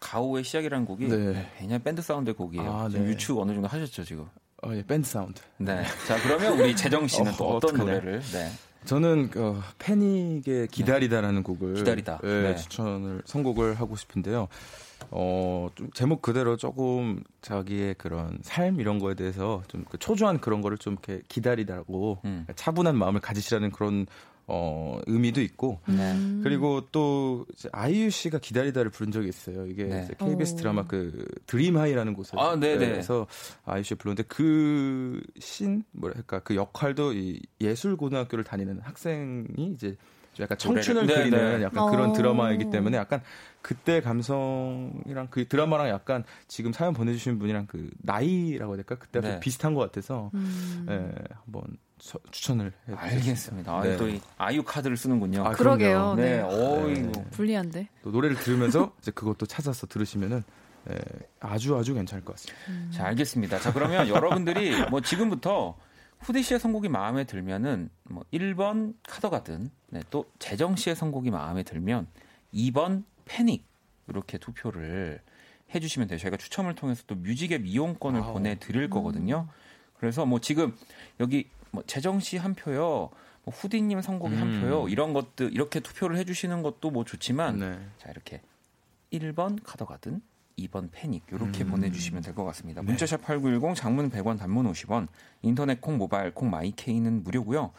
[0.01, 1.49] 가호의 시작이라는 곡이 네.
[1.59, 2.73] 그냥 밴드 사운드 곡이에요.
[2.73, 2.99] 아, 네.
[3.05, 4.27] 유추 어느 정도 하셨죠 지금?
[4.65, 5.41] 어, 예, 밴드 사운드.
[5.59, 5.83] 네.
[6.07, 7.93] 자 그러면 우리 재정 씨는 어, 또 어떤 어떡하냐.
[8.01, 8.21] 노래를?
[8.21, 8.51] 네.
[8.85, 11.43] 저는 어, 패닉의 기다리다라는 네.
[11.43, 12.21] 곡을 기다리다.
[12.25, 12.57] 예, 네.
[12.57, 14.49] 추천을 선곡을 하고 싶은데요.
[15.11, 20.79] 어, 좀 제목 그대로 조금 자기의 그런 삶 이런 거에 대해서 좀그 초조한 그런 거를
[20.79, 22.47] 좀 이렇게 기다리다라고 음.
[22.55, 24.07] 차분한 마음을 가지시라는 그런
[24.49, 26.15] 어, 의미도 있고 네.
[26.43, 29.67] 그리고 또 아이유 씨가 기다리다를 부른 적이 있어요.
[29.67, 30.09] 이게 네.
[30.19, 32.57] KBS 드라마 그 드림 하이라는 곳에서 아,
[33.03, 33.27] 서
[33.65, 39.97] 아이유 씨 불렀는데 그 신 뭐랄까 그 역할도 이 예술 고등학교를 다니는 학생이 이제
[40.41, 41.65] 약간 청춘을 네, 그리는 네.
[41.65, 42.13] 약간 그런 어.
[42.13, 43.21] 드라마이기 때문에 약간
[43.61, 49.41] 그때 감성이랑 그 드라마랑 약간 지금 사연 보내주신 분이랑 그 나이라고 해야 될까 그때 네.
[49.41, 50.87] 비슷한 것 같아서 음.
[50.89, 51.63] 예, 한번
[51.99, 53.83] 서, 추천을 해 알겠습니다.
[53.83, 53.97] 네.
[53.97, 55.45] 또이 아이유 카드를 쓰는군요.
[55.47, 56.15] 아, 그러게요.
[56.17, 56.41] 네, 네.
[56.43, 57.25] 어이구 네.
[57.31, 57.89] 불리한데.
[58.03, 60.43] 또 노래를 들으면서 이제 그것도 찾아서 들으시면은
[60.91, 60.99] 예,
[61.41, 62.61] 아주 아주 괜찮을 것 같습니다.
[62.69, 62.91] 음.
[62.93, 63.61] 자 알겠습니다.
[63.61, 65.77] 자 그러면 여러분들이 뭐 지금부터
[66.23, 71.63] 후디 씨의 선곡이 마음에 들면은 뭐 1번 카더 가든 네, 또 재정 씨의 선곡이 마음에
[71.63, 72.07] 들면
[72.55, 73.65] 2번 패닉
[74.09, 75.21] 이렇게 투표를
[75.75, 76.19] 해주시면 돼요.
[76.19, 78.35] 저희가 추첨을 통해서 또 뮤직앱 이용권을 와우.
[78.35, 79.49] 보내드릴 거거든요.
[79.99, 80.77] 그래서 뭐 지금
[81.21, 83.09] 여기 뭐 재정 씨 한 표요,
[83.45, 84.41] 뭐 후디님 선곡이 음.
[84.41, 87.79] 한 표요, 이런 것들 이렇게 투표를 해주시는 것도 뭐 좋지만 네.
[87.99, 88.43] 자 이렇게
[89.13, 90.21] 1번 카더가든
[90.59, 91.71] 2번 패닉 이렇게 음.
[91.71, 92.81] 보내주시면 될 것 같습니다.
[92.83, 92.87] 네.
[92.87, 95.09] 문자샵 8910 장문 100원 단문 50원
[95.43, 97.73] 인터넷 콩 모바일 콩 마이케이는 무료고요.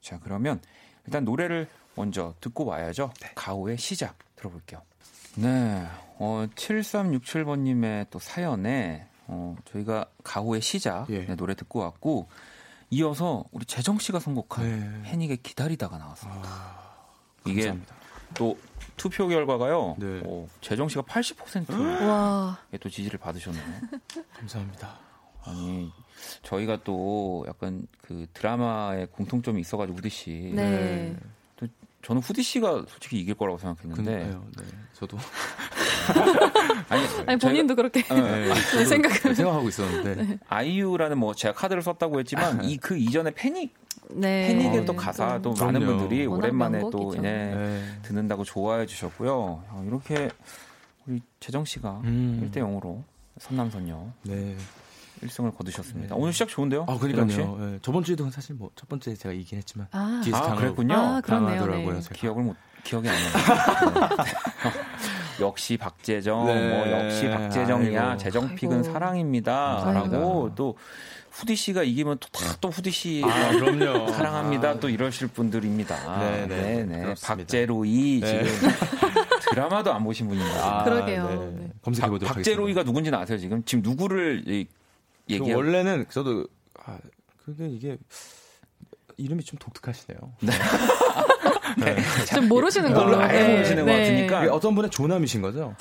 [0.00, 0.60] 자 그러면
[1.06, 3.12] 일단 노래를 먼저 듣고 와야죠.
[3.20, 3.30] 네.
[3.34, 4.80] 가오의 시작 들어볼게요.
[5.36, 5.86] 네,
[6.18, 11.24] 어, 7367번님의 또 사연에 어, 저희가 가오의 시작 예.
[11.26, 12.28] 네, 노래 듣고 왔고
[12.90, 15.10] 이어서 우리 재정 씨가 선곡한 네.
[15.10, 16.42] 패닉의 기다리다가 나왔습니다.
[16.44, 16.94] 아,
[17.46, 17.74] 이게
[18.34, 18.58] 또
[18.96, 19.96] 투표 결과가요.
[19.98, 20.20] 네.
[20.24, 23.62] 어, 재정 씨가 80%에 또 지지를 받으셨네요.
[24.38, 24.98] 감사합니다.
[25.44, 25.90] 아니
[26.42, 30.52] 저희가 또 약간 그 드라마에 공통점이 있어가지고 우디 씨.
[30.54, 31.16] 네.
[31.56, 31.66] 또
[32.02, 34.26] 저는 후디 씨가 솔직히 이길 거라고 생각했는데.
[34.26, 34.36] 네,
[34.94, 35.18] 저도.
[36.88, 40.14] 아니, 아니 본인도 저희가, 그렇게 네, 네, 생각 생각하고 있었는데.
[40.22, 40.38] 네.
[40.48, 43.74] 아이유라는 뭐 제가 카드를 썼다고 했지만 이 그 이전에 패닉
[44.16, 44.48] 네.
[44.48, 47.82] 패닉의 또 가사도 또 많은 분들이 오랜만에 또 네, 네.
[48.02, 49.64] 듣는다고 좋아해 주셨고요.
[49.70, 50.30] 아, 이렇게
[51.06, 52.50] 우리 재정 씨가 음.
[52.52, 53.02] 1대 0으로
[53.38, 54.56] 선남선녀 네.
[55.22, 56.14] 1승을 거두셨습니다.
[56.14, 56.20] 네.
[56.20, 56.84] 오늘 시작 좋은데요?
[56.88, 57.56] 아, 그러니까요.
[57.56, 57.78] 네.
[57.82, 60.94] 저번 주에도 사실 뭐 첫 번째 제가 이긴 했지만 아, 아 그랬군요.
[60.94, 61.66] 아, 그러네요.
[61.66, 62.00] 네.
[62.14, 64.08] 기억을 못 기억이 안 나요.
[65.42, 65.46] 네.
[65.46, 66.68] 역시 박재정, 네.
[66.68, 68.04] 뭐 역시 박재정이야.
[68.10, 68.18] 아이고.
[68.18, 70.76] 재정픽은 사랑입니다라고 또
[71.32, 74.12] 후디 씨가 이기면 또다또 후디 씨 아, 그럼요.
[74.12, 74.70] 사랑합니다.
[74.70, 76.18] 아, 또 이러실 분들입니다.
[76.20, 77.04] 네, 네, 네.
[77.04, 77.14] 네.
[77.22, 78.44] 박재로이 네.
[78.44, 78.68] 지금
[79.50, 80.80] 드라마도 안 보신 분입니다.
[80.80, 81.54] 아, 그러게요.
[81.58, 81.70] 네.
[81.82, 83.62] 검색해 보도록 박재로이가 누군지는 아세요 지금?
[83.64, 84.44] 지금 누구를
[85.28, 85.54] 얘기해?
[85.54, 86.46] 원래는 저도
[86.84, 86.98] 아,
[87.44, 87.96] 그게 이게
[89.16, 90.20] 이름이 좀 독특하시네요.
[90.40, 90.52] 네.
[91.78, 91.96] 네.
[92.26, 93.18] 좀 모르시는 걸로.
[93.18, 93.92] 아예 모르시는 네.
[93.92, 94.54] 것 같으니까.
[94.54, 95.74] 어떤 분의 조남이신 거죠?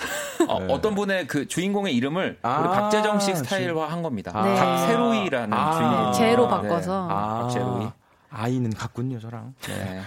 [0.48, 0.74] 어, 네.
[0.74, 4.32] 어떤 분의 그 주인공의 이름을 아~ 우리 박재정 씨 스타일화 한 겁니다.
[4.44, 4.56] 네.
[4.56, 6.14] 박세로이라는 아~ 주인공.
[6.14, 7.08] 제로 바꿔서.
[7.08, 7.14] 네.
[7.14, 7.88] 아~ 박세로이.
[8.34, 9.54] 아이는 같군요, 저랑.
[9.68, 10.02] 네.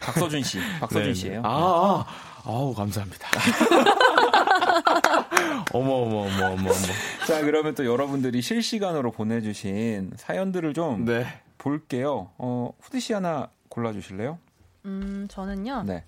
[0.00, 0.58] 박서준 씨.
[0.80, 1.42] 박서준 네, 씨예요.
[1.44, 2.06] 아, 아,
[2.46, 3.28] 아우 감사합니다.
[5.72, 6.70] 어머 어머 어머 어머 어머.
[7.26, 11.26] 자 그러면 또 여러분들이 실시간으로 보내주신 사연들을 좀 네.
[11.58, 12.30] 볼게요.
[12.38, 14.38] 어 후디 씨 하나 골라주실래요?
[14.84, 15.84] 음, 저는요.
[15.86, 16.04] 네.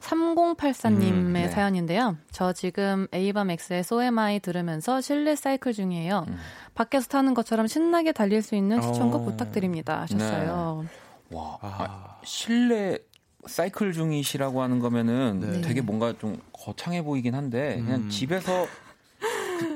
[0.00, 1.48] 3084님의 음, 네.
[1.48, 2.16] 사연인데요.
[2.30, 6.26] 저 지금 에이밤 X의 소에마이 들으면서 실내 사이클 중이에요.
[6.28, 6.36] 음.
[6.74, 9.24] 밖에서 타는 것처럼 신나게 달릴 수 있는 추천곡 어...
[9.24, 10.02] 부탁드립니다.
[10.02, 10.84] 하셨어요.
[10.84, 11.36] 네.
[11.36, 11.76] 와, 아.
[11.78, 12.98] 아, 실내
[13.46, 15.60] 사이클 중이시라고 하는 거면은 네.
[15.62, 18.10] 되게 뭔가 좀 거창해 보이긴 한데 그냥 음.
[18.10, 18.83] 집에서 그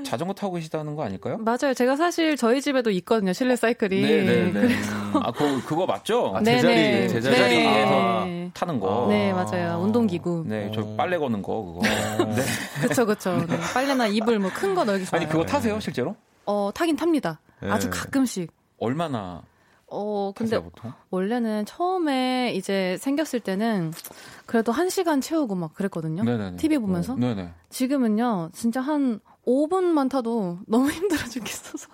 [0.08, 1.38] 자전거 타고 계시다는 거 아닐까요?
[1.38, 1.74] 맞아요.
[1.74, 3.32] 제가 사실 저희 집에도 있거든요.
[3.32, 4.00] 실내 사이클이.
[4.00, 4.52] 네네네.
[4.52, 4.74] 네, 네.
[5.22, 6.32] 아, 그, 그거 맞죠?
[6.34, 8.50] 아, 제자리, 제자리에서 네.
[8.54, 9.06] 타는 거.
[9.08, 9.78] 네, 맞아요.
[9.82, 10.44] 운동기구.
[10.46, 11.80] 네, 저 빨래 거는 거, 그거.
[12.34, 12.88] 네.
[12.88, 13.44] 그쵸, 그쵸.
[13.46, 13.56] 네.
[13.74, 15.22] 빨래나 이불 뭐 큰거 넣기 좋아요.
[15.22, 16.16] 아니, 그거 타세요, 실제로?
[16.46, 17.40] 어, 타긴 탑니다.
[17.60, 17.70] 네.
[17.70, 18.50] 아주 가끔씩.
[18.78, 19.42] 얼마나
[19.90, 20.92] 어, 근데 보통?
[21.10, 23.92] 원래는 처음에 이제 생겼을 때는
[24.46, 26.24] 그래도 한 시간 채우고 막 그랬거든요.
[26.24, 26.56] 네네네.
[26.56, 27.14] TV 보면서.
[27.14, 27.50] 어, 네네.
[27.70, 31.88] 지금은요, 진짜 한 5분만 타도 너무 힘들어 죽겠어서.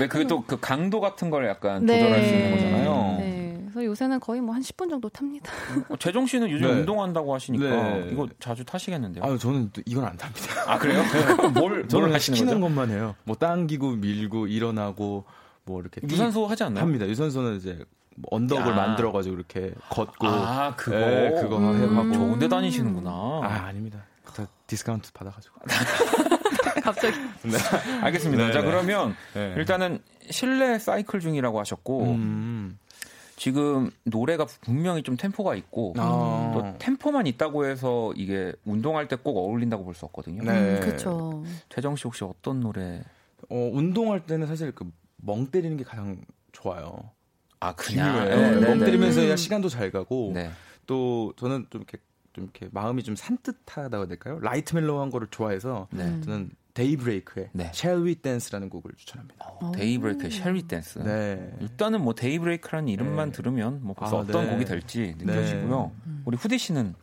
[0.00, 2.00] 네, 그게 또 그 강도 같은 걸 약간 네.
[2.00, 3.16] 조절할 수 있는 거잖아요.
[3.20, 3.60] 네.
[3.72, 5.52] 그래서 요새는 거의 뭐 한 10분 정도 탑니다.
[5.88, 6.72] 어, 재정 씨는 요즘 네.
[6.80, 8.08] 운동한다고 하시니까 네.
[8.10, 9.22] 이거 자주 타시겠는데요?
[9.24, 10.64] 아, 저는 또 이건 안 탑니다.
[10.66, 11.02] 아, 그래요?
[11.54, 12.60] 뭘, 뭘 하시는 시키는 거죠?
[12.60, 13.14] 것만 해요.
[13.22, 15.24] 뭐 당기고 밀고 일어나고
[15.64, 16.82] 뭐 이렇게 유산소 하지 않나요?
[16.82, 17.06] 합니다.
[17.06, 17.78] 유산소는 이제
[18.16, 23.10] 뭐 언덕을 만들어 가지고 이렇게 걷고 아 그거 네, 그거 음~ 하고 좋은데 다니시는구나.
[23.10, 24.04] 아 아닙니다.
[24.34, 25.54] 다 디스카운트 받아가지고.
[26.82, 27.16] 갑자기.
[27.42, 27.58] 네.
[28.02, 28.46] 알겠습니다.
[28.48, 29.54] 네, 자 그러면 네.
[29.56, 30.00] 일단은
[30.30, 32.78] 실내 사이클 중이라고 하셨고 음.
[33.36, 36.50] 지금 노래가 분명히 좀 템포가 있고 아.
[36.54, 40.42] 또 템포만 있다고 해서 이게 운동할 때 꼭 어울린다고 볼 수 없거든요.
[40.42, 40.50] 네.
[40.76, 41.42] 음, 그렇죠.
[41.68, 43.02] 재정 씨 혹시 어떤 노래?
[43.48, 44.90] 어 운동할 때는 사실 그
[45.22, 46.20] 멍 때리는 게 가장
[46.52, 47.10] 좋아요.
[47.60, 48.86] 아 그냥 네, 네, 멍 네.
[48.86, 49.36] 때리면서 음.
[49.36, 50.50] 시간도 잘 가고 네.
[50.86, 51.98] 또 저는 좀 이렇게
[52.32, 54.38] 좀 이렇게 마음이 좀 산뜻하다고 해야 될까요?
[54.40, 56.20] light mellow한 거를 좋아해서 네.
[56.22, 57.70] 저는 데이브레이크의 네.
[57.74, 59.46] Shall We Dance라는 곡을 추천합니다.
[59.60, 61.02] 어, 데이브레이크의 Shall We Dance.
[61.02, 61.56] 네.
[61.60, 63.36] 일단은 뭐 데이브레이크라는 이름만 네.
[63.36, 64.52] 들으면 뭐 벌써 아, 어떤 네.
[64.52, 65.92] 곡이 될지 느껴지고요.
[66.04, 66.12] 네.
[66.24, 66.94] 우리 후디 씨는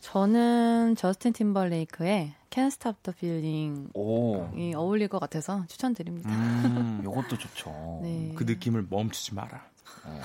[0.00, 6.30] 저는 저스틴 팀벌레이크의 Can't Stop the Feeling이 어울릴 것 같아서 추천드립니다.
[6.30, 8.00] 음, 이것도 좋죠.
[8.02, 8.32] 네.
[8.36, 9.66] 그 느낌을 멈추지 마라.
[10.04, 10.22] 어.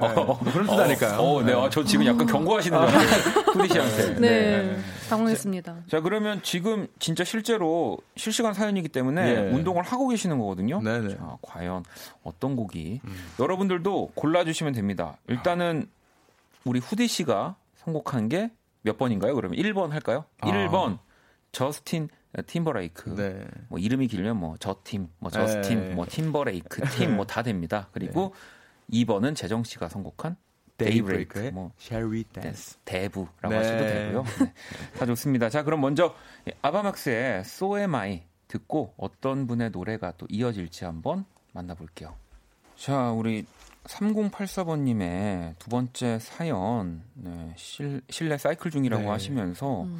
[0.00, 1.18] 어, 어, 그런 뜻 아닐까요?
[1.20, 1.54] 어, 네.
[1.54, 1.68] 네.
[1.70, 3.42] 저 지금 약간 경고하시는 줄 알았어요.
[3.52, 4.14] 후디 씨한테.
[4.14, 4.18] 네.
[4.20, 4.78] 네.
[5.08, 5.74] 당황했습니다.
[5.74, 9.36] 자, 자, 그러면 지금 진짜 실제로 실시간 사연이기 때문에 예.
[9.50, 10.80] 운동을 하고 계시는 거거든요.
[10.82, 11.16] 네네.
[11.16, 11.84] 자, 과연
[12.22, 13.26] 어떤 곡이 음.
[13.40, 15.16] 여러분들도 골라주시면 됩니다.
[15.28, 15.88] 일단은
[16.64, 18.50] 우리 후디 씨가 선곡한 게
[18.86, 19.34] 몇 번인가요?
[19.34, 20.24] 그러면 1번 할까요?
[20.40, 20.46] 아.
[20.46, 20.98] 1번
[21.50, 22.08] 저스틴
[22.42, 23.14] 팀버레이크.
[23.16, 23.46] 네.
[23.68, 25.94] 뭐 이름이 길면 뭐 저 팀, 뭐 저스틴, 네.
[25.94, 27.88] 뭐 팀버레이크 팀 뭐 다 됩니다.
[27.92, 28.34] 그리고
[28.90, 29.04] 네.
[29.04, 30.36] 2번은 재정 씨가 선곡한
[30.76, 33.56] 데이브레이크, 뭐 Shall We Dance, 대부라고 네.
[33.56, 34.24] 하셔도 되고요.
[34.44, 34.52] 네.
[34.98, 35.48] 다 좋습니다.
[35.48, 36.14] 자, 그럼 먼저
[36.62, 42.14] 아바막스의 So Am I 듣고 어떤 분의 노래가 또 이어질지 한번 만나볼게요.
[42.76, 43.46] 자, 우리
[43.84, 49.08] 3084번님의 두 번째 사연, 네, 실, 실내 사이클 중이라고 네.
[49.08, 49.98] 하시면서 음.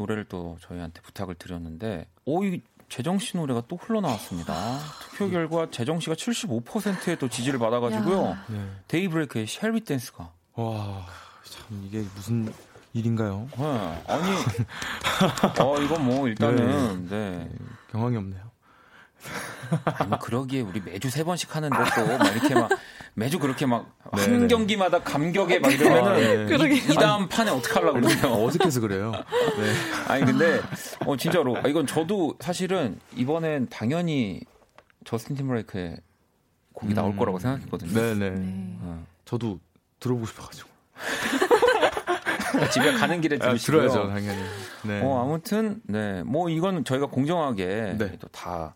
[0.00, 4.78] 노래를 또 저희한테 부탁을 드렸는데, 오, 이 재정 씨 노래가 또 흘러나왔습니다.
[5.10, 8.36] 투표 결과 재정 씨가 75%의 또 지지를 받아가지고요.
[8.48, 8.70] 네.
[8.88, 10.32] 데이브레이크의 쉘비 댄스가.
[10.54, 11.06] 와,
[11.44, 12.52] 참 이게 무슨
[12.92, 13.48] 일인가요?
[13.56, 14.30] 네, 아니,
[15.60, 17.16] 어, 이건 뭐 일단은, 네.
[17.16, 17.50] 네.
[17.92, 18.50] 경황이 없네요.
[19.84, 22.70] 아니, 뭐 그러기에 우리 매주 세 번씩 하는데 또막 이렇게 막
[23.20, 24.46] 매주 그렇게 막한 네, 네.
[24.46, 26.74] 경기마다 감격에 막 이러면은 아, 네.
[26.74, 29.12] 이, 이, 다음 판에 어떻게 하려고 그러요 어색해서 그래요.
[29.12, 29.72] 네.
[30.08, 30.58] 아니 근데
[31.04, 34.40] 어 진짜로 아, 이건 저도 사실은 이번엔 당연히
[35.04, 35.98] 저스틴 팀브레이크의
[36.72, 36.94] 곡이 음.
[36.94, 37.92] 나올 거라고 생각했거든요.
[37.92, 38.30] 네네.
[38.30, 38.76] 네.
[38.80, 39.04] 어.
[39.26, 39.60] 저도
[39.98, 40.70] 들어보고 싶어가지고.
[42.72, 43.82] 집에 가는 길에 아, 들으시고요.
[43.82, 44.42] 아, 들어야죠, 당연히.
[44.84, 45.02] 네.
[45.02, 48.18] 어, 아무튼 네, 뭐 이건 저희가 공정하게 네.
[48.18, 48.74] 또다 어,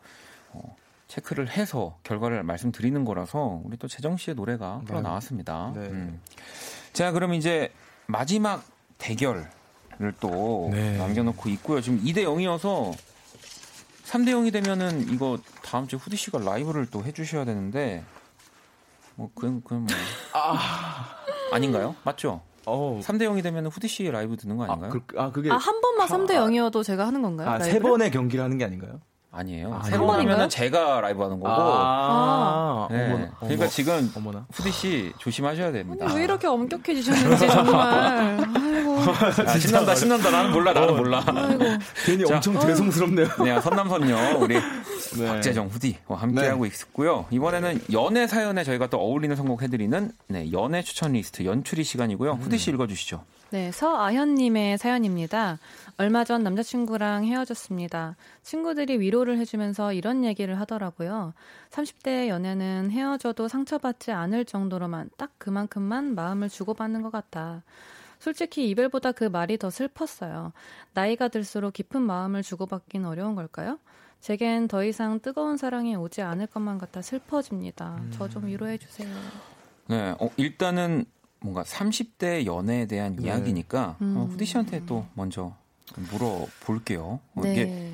[1.14, 5.72] 체크를 해서 결과를 말씀드리는 거라서 우리 또 재정 씨의 노래가 흘러 나왔습니다.
[5.74, 5.80] 네.
[5.82, 6.20] 음.
[6.92, 7.70] 자, 그럼 이제
[8.06, 8.64] 마지막
[8.98, 9.46] 대결을
[10.20, 10.96] 또 네.
[10.98, 11.80] 남겨놓고 있고요.
[11.80, 12.92] 지금 2대 0이어서
[14.06, 18.04] 3대 0이 되면은 이거 다음 주에 후디 씨가 라이브를 또 해주셔야 되는데
[19.14, 19.96] 뭐 그건 그건 뭐
[20.34, 21.16] 아.
[21.52, 21.94] 아닌가요?
[22.02, 22.42] 맞죠?
[22.66, 23.00] 어.
[23.02, 24.90] 3대 0이 되면 후디 씨 라이브 듣는 거 아닌가요?
[24.90, 27.48] 아, 그, 아 그게 아, 한 번만 3대 0이어도 제가 하는 건가요?
[27.48, 29.00] 아, 세 번의 경기를 하는 게 아닌가요?
[29.34, 29.74] 아니에요.
[29.74, 31.48] 아, 세 번이면 제가 라이브 하는 거고.
[31.52, 33.06] 아, 네.
[33.06, 34.46] 어머나, 그러니까 지금 어머나.
[34.52, 36.06] 후디 씨 조심하셔야 됩니다.
[36.06, 38.38] 아니, 왜 이렇게 엄격해지셨는지 정말.
[38.54, 39.00] 아이고.
[39.46, 40.30] 아, 신난다, 신난다.
[40.30, 41.24] 나는 몰라, 나는 어, 몰라.
[41.26, 41.64] 아이고.
[42.04, 43.28] 괜히 자, 엄청 죄송스럽네요.
[43.44, 44.54] 네, 선남선녀 우리
[45.18, 45.26] 네.
[45.26, 46.68] 박재정 후디와 함께하고 네.
[46.68, 47.26] 있고요.
[47.30, 52.32] 이번에는 연애 사연에 저희가 또 어울리는 선곡 해드리는 네, 연애 추천 리스트 연추리 시간이고요.
[52.40, 52.74] 후디 씨 음.
[52.74, 53.22] 읽어주시죠.
[53.54, 55.60] 네, 서아현님의 사연입니다.
[55.96, 58.16] 얼마 전 남자친구랑 헤어졌습니다.
[58.42, 61.34] 친구들이 위로를 해주면서 이런 얘기를 하더라고요.
[61.70, 67.62] 30대 연애는 헤어져도 상처받지 않을 정도로만 딱 그만큼만 마음을 주고받는 것 같다.
[68.18, 70.52] 솔직히 이별보다 그 말이 더 슬펐어요.
[70.92, 73.78] 나이가 들수록 깊은 마음을 주고받긴 어려운 걸까요?
[74.20, 77.98] 제겐 더 이상 뜨거운 사랑이 오지 않을 것만 같아 슬퍼집니다.
[78.00, 78.10] 음.
[78.10, 79.14] 저좀 위로해 주세요.
[79.86, 81.04] 네, 어, 일단은
[81.44, 83.26] 뭔가 30대 연애에 대한 네.
[83.26, 84.16] 이야기니까 음.
[84.16, 85.54] 어, 후디 씨한테 또 먼저
[86.10, 87.20] 물어볼게요.
[87.34, 87.52] 뭐 네.
[87.52, 87.92] 이게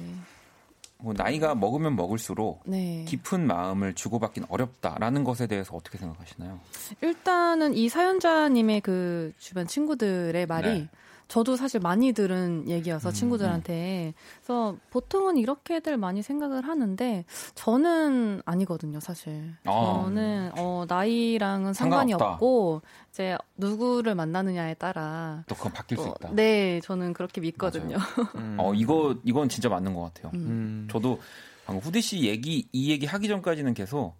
[0.98, 3.04] 뭐 나이가 먹으면 먹을수록 네.
[3.08, 6.60] 깊은 마음을 주고받긴 어렵다라는 것에 대해서 어떻게 생각하시나요?
[7.00, 10.88] 일단은 이 사연자님의 그 주변 친구들의 말이 네.
[11.30, 14.14] 저도 사실 많이 들은 얘기여서 음, 친구들한테.
[14.38, 17.24] 그래서 보통은 이렇게들 많이 생각을 하는데
[17.54, 19.54] 저는 아니거든요, 사실.
[19.64, 20.02] 아.
[20.04, 22.34] 저는 어, 나이랑은 상관이 상관없다.
[22.34, 26.30] 없고 이제 누구를 만나느냐에 따라 또 그건 바뀔 또, 수 있다.
[26.34, 27.96] 네, 저는 그렇게 믿거든요.
[28.34, 28.56] 음.
[28.58, 30.32] 어, 이거 이건 진짜 맞는 것 같아요.
[30.34, 30.88] 음.
[30.90, 31.20] 저도
[31.64, 34.16] 방금 후디 씨 얘기 이 얘기 하기 전까지는 계속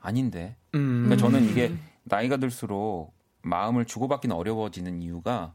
[0.00, 0.56] 아닌데.
[0.74, 1.04] 음.
[1.04, 5.54] 그러니까 저는 이게 나이가 들수록 마음을 주고받기는 어려워지는 이유가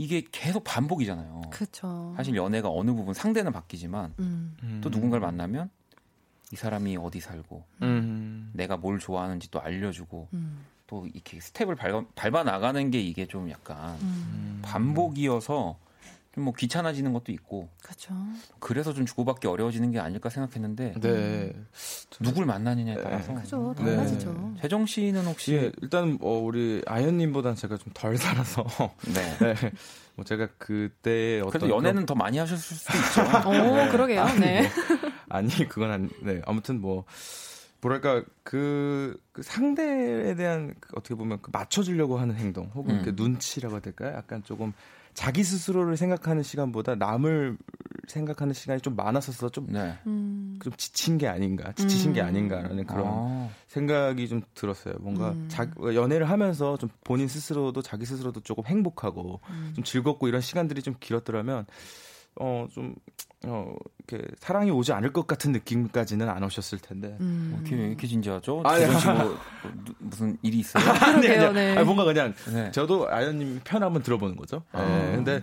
[0.00, 1.42] 이게 계속 반복이잖아요.
[1.50, 2.14] 그렇죠.
[2.16, 4.80] 사실 연애가 어느 부분 상대는 바뀌지만 음.
[4.82, 5.68] 또 누군가를 만나면
[6.52, 8.50] 이 사람이 어디 살고 음.
[8.54, 10.64] 내가 뭘 좋아하는지 또 알려주고 음.
[10.86, 14.60] 또 이렇게 스텝을 밟아, 밟아, 나가는 게 이게 좀 약간 음.
[14.62, 15.78] 반복이어서
[16.34, 17.68] 좀 뭐 귀찮아지는 것도 있고.
[17.82, 18.14] 그렇죠.
[18.58, 20.94] 그래서 좀 주고받기 어려워지는 게 아닐까 생각했는데.
[21.00, 21.52] 네.
[22.20, 23.02] 누굴 만나느냐에 네.
[23.02, 23.34] 따라서.
[23.34, 23.74] 그죠.
[23.76, 24.52] 달라지죠.
[24.54, 24.62] 네.
[24.62, 28.64] 재정 씨는 혹시 예, 일단 어, 우리 아현님보다는 제가 좀 덜 살아서.
[29.12, 29.54] 네.
[29.54, 29.72] 네.
[30.14, 32.06] 뭐 제가 그때 어떤 그래도 연애는 그런...
[32.06, 33.48] 더 많이 하셨을 수도 있죠.
[33.48, 33.88] 오, 네.
[33.88, 34.24] 그러게요.
[34.38, 34.62] 네.
[34.62, 36.10] 뭐, 아니 그건 안.
[36.22, 36.40] 네.
[36.46, 37.04] 아무튼 뭐.
[37.82, 43.02] 뭐랄까 그, 그 상대에 대한 그 어떻게 보면 그 맞춰주려고 하는 행동 혹은 음.
[43.02, 44.14] 그 눈치라고 해야 될까요?
[44.14, 44.74] 약간 조금
[45.20, 47.58] 자기 스스로를 생각하는 시간보다 남을
[48.08, 49.98] 생각하는 시간이 좀 많았어서 좀, 네.
[50.06, 50.58] 음.
[50.62, 52.14] 좀 지친 게 아닌가, 지치신 음.
[52.14, 53.50] 게 아닌가라는 그런 아.
[53.66, 54.94] 생각이 좀 들었어요.
[54.98, 55.44] 뭔가 음.
[55.48, 59.72] 자, 연애를 하면서 좀 본인 스스로도 자기 스스로도 조금 행복하고 음.
[59.74, 61.66] 좀 즐겁고 이런 시간들이 좀 길었더라면
[62.36, 62.94] 어, 좀,
[63.46, 63.74] 어,
[64.08, 67.16] 이렇게 사랑이 오지 않을 것 같은 느낌까지는 안 오셨을 텐데.
[67.20, 67.54] 음.
[67.54, 68.62] 어, 이렇게, 이렇게 진지하죠?
[68.64, 68.86] 아, 예.
[69.14, 69.38] 뭐,
[69.98, 70.84] 무슨 일이 있어요?
[70.84, 71.76] 아니, 아니, 네.
[71.76, 72.70] 아니, 뭔가 그냥, 네.
[72.70, 74.62] 저도 아연님 편 한번 들어보는 거죠.
[74.72, 74.82] 아.
[74.82, 75.16] 네.
[75.16, 75.42] 근데,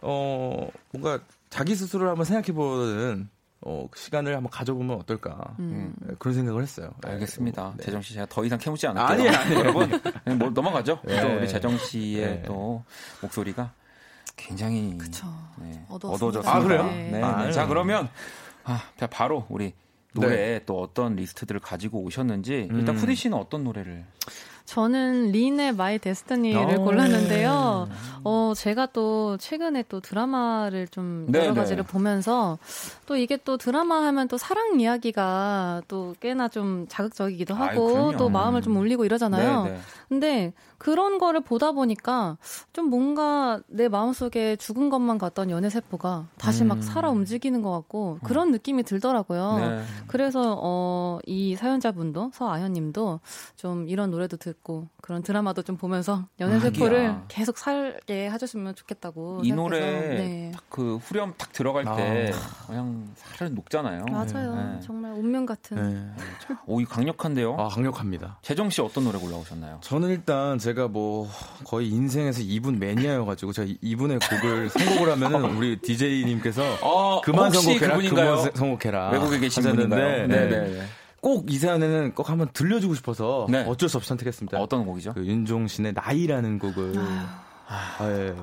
[0.00, 1.20] 어, 뭔가
[1.50, 3.28] 자기 스스로를 한번 생각해보는
[3.62, 5.94] 어, 시간을 한번 가져보면 어떨까 음.
[5.98, 6.90] 네, 그런 생각을 했어요.
[7.02, 7.12] 네.
[7.12, 7.74] 알겠습니다.
[7.78, 7.84] 네.
[7.84, 9.28] 재정 씨 제가 더 이상 캐묻지 않을게요.
[9.28, 9.90] 아니, 아니, 여러분,
[10.38, 11.00] 뭐 넘어가죠.
[11.04, 11.20] 네.
[11.20, 12.42] 또 우리 재정 씨의 네.
[12.42, 12.84] 또
[13.22, 13.72] 목소리가
[14.36, 15.26] 굉장히 그쵸.
[15.58, 16.54] 네, 어두워졌습니다.
[16.54, 16.84] 아 그래요?
[16.84, 17.10] 네.
[17.12, 17.22] 네.
[17.22, 18.08] 아, 자 그러면
[18.64, 19.72] 아, 바로 우리
[20.12, 20.60] 노래 네.
[20.66, 23.00] 또 어떤 리스트들을 가지고 오셨는지 일단 음.
[23.00, 24.04] 후디 씨는 어떤 노래를
[24.66, 26.84] 저는 린의 My Destiny를 어.
[26.84, 27.88] 골랐는데요.
[28.24, 31.60] 어, 제가 또 최근에 또 드라마를 좀 네, 여러 네.
[31.60, 31.92] 가지를 네.
[31.92, 32.58] 보면서
[33.06, 38.28] 또 이게 또 드라마 하면 또 사랑 이야기가 또 꽤나 좀 자극적이기도 하고 아유, 또
[38.28, 39.64] 마음을 좀 울리고 이러잖아요.
[39.64, 39.78] 네, 네.
[40.08, 42.36] 근데 그런 거를 보다 보니까
[42.72, 46.68] 좀 뭔가 내 마음속에 죽은 것만 같던 연애 세포가 다시 음.
[46.68, 49.58] 막 살아 움직이는 것 같고 그런 느낌이 들더라고요.
[49.58, 49.82] 네.
[50.08, 53.20] 그래서 어, 이 사연자분도 서아현 님도
[53.54, 59.42] 좀 이런 노래도 듣고 그런 드라마도 좀 보면서 연애 세포를 아, 계속 살게 해줬으면 좋겠다고
[59.44, 59.86] 이 생각해서.
[59.86, 60.52] 노래 네.
[60.68, 61.94] 그 후렴 딱 들어갈 아.
[61.94, 62.32] 때
[62.66, 64.06] 그냥 살을 녹잖아요.
[64.06, 64.54] 맞아요.
[64.54, 64.80] 네.
[64.80, 65.76] 정말 운명 같은.
[65.76, 66.56] 네.
[66.66, 67.54] 오, 이 강력한데요?
[67.58, 68.38] 아, 강력합니다.
[68.42, 69.78] 재정 씨 어떤 노래 골라오셨나요?
[69.82, 71.28] 저는 일단 제가 뭐
[71.64, 78.52] 거의 인생에서 이분 매니아여가지고 제가 이분의 곡을 선곡을 하면은 우리 DJ님께서 어, 그만 선곡해라, 그만
[78.54, 79.10] 선곡해라.
[79.10, 80.48] 외국에 계신 분인데 네.
[80.48, 80.86] 네.
[81.26, 81.34] 네.
[81.34, 83.64] 꼭이 사연에는 꼭 한번 들려주고 싶어서 네.
[83.66, 84.58] 어쩔 수 없이 선택했습니다.
[84.58, 85.14] 어떤 곡이죠?
[85.14, 86.94] 그 윤종신의 나이라는 곡을
[87.68, 88.34] 아, 예,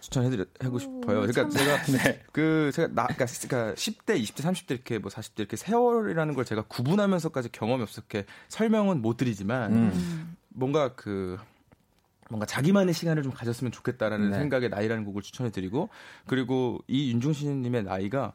[0.00, 1.26] 추천해드리고 싶어요.
[1.26, 2.22] 그러니까 제가 네.
[2.32, 6.62] 그 제가 나 그러니까 10대, 그러니까 20대, 30대 이렇게 뭐 40대 이렇게 세월이라는 걸 제가
[6.62, 10.36] 구분하면서까지 경험이 없었게 설명은 못 드리지만 음.
[10.48, 11.38] 뭔가 그
[12.30, 14.38] 뭔가 자기만의 시간을 좀 가졌으면 좋겠다라는 네.
[14.38, 15.90] 생각에 나이라는 곡을 추천해드리고
[16.26, 18.32] 그리고 이 윤종신님의 나이가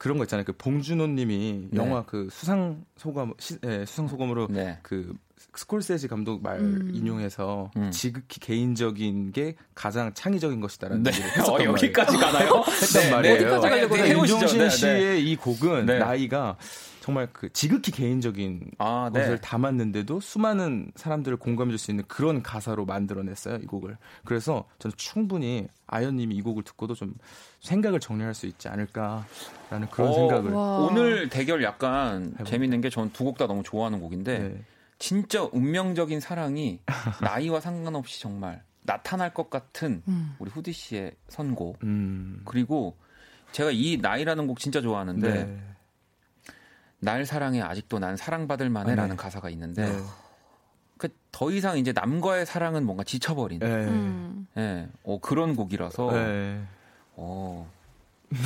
[0.00, 0.44] 그런 거 있잖아요.
[0.44, 1.76] 그 봉준호 님이 네.
[1.78, 4.78] 영화 그 수상 소감 시, 네, 수상 소감으로 네.
[4.82, 5.14] 그
[5.54, 6.90] 스콜세지 감독 말 음.
[6.94, 7.90] 인용해서 음.
[7.90, 11.10] 지극히 개인적인 게 가장 창의적인 것이다라는 네.
[11.48, 12.62] 어, 여기까지 가나요?
[12.68, 13.36] 했단 네, 말이에요.
[13.36, 16.56] 어디까지 가려고 네, 윤종신 씨의 이 곡은 나이가
[17.00, 19.20] 정말 그 지극히 개인적인 아, 네.
[19.20, 23.96] 것을 담았는데도 수많은 사람들을 공감해 줄 수 있는 그런 가사로 만들어냈어요 이 곡을.
[24.26, 27.14] 그래서 저는 충분히 아연님이 이 곡을 듣고도 좀
[27.60, 30.52] 생각을 정리할 수 있지 않을까라는 그런 어, 생각을.
[30.52, 30.78] 와.
[30.80, 32.44] 오늘 대결 약간 해볼게요.
[32.44, 34.62] 재밌는 게 전 두 곡 다 너무 좋아하는 곡인데 네.
[35.00, 36.80] 진짜 운명적인 사랑이
[37.20, 40.36] 나이와 상관없이 정말 나타날 것 같은 음.
[40.38, 42.42] 우리 후디 씨의 선곡 음.
[42.44, 42.96] 그리고
[43.50, 45.44] 제가 이 나이라는 곡 진짜 좋아하는데.
[45.44, 45.60] 네.
[47.00, 49.16] 날 사랑해 아직도 난 사랑받을 만해라는 아, 네.
[49.16, 50.02] 가사가 있는데 네.
[50.98, 53.66] 그더 이상 이제 남과의 사랑은 뭔가 지쳐버린 네.
[53.66, 54.46] 음.
[54.54, 54.88] 네.
[55.02, 56.62] 어, 그런 곡이라서 네.
[57.14, 57.70] 어,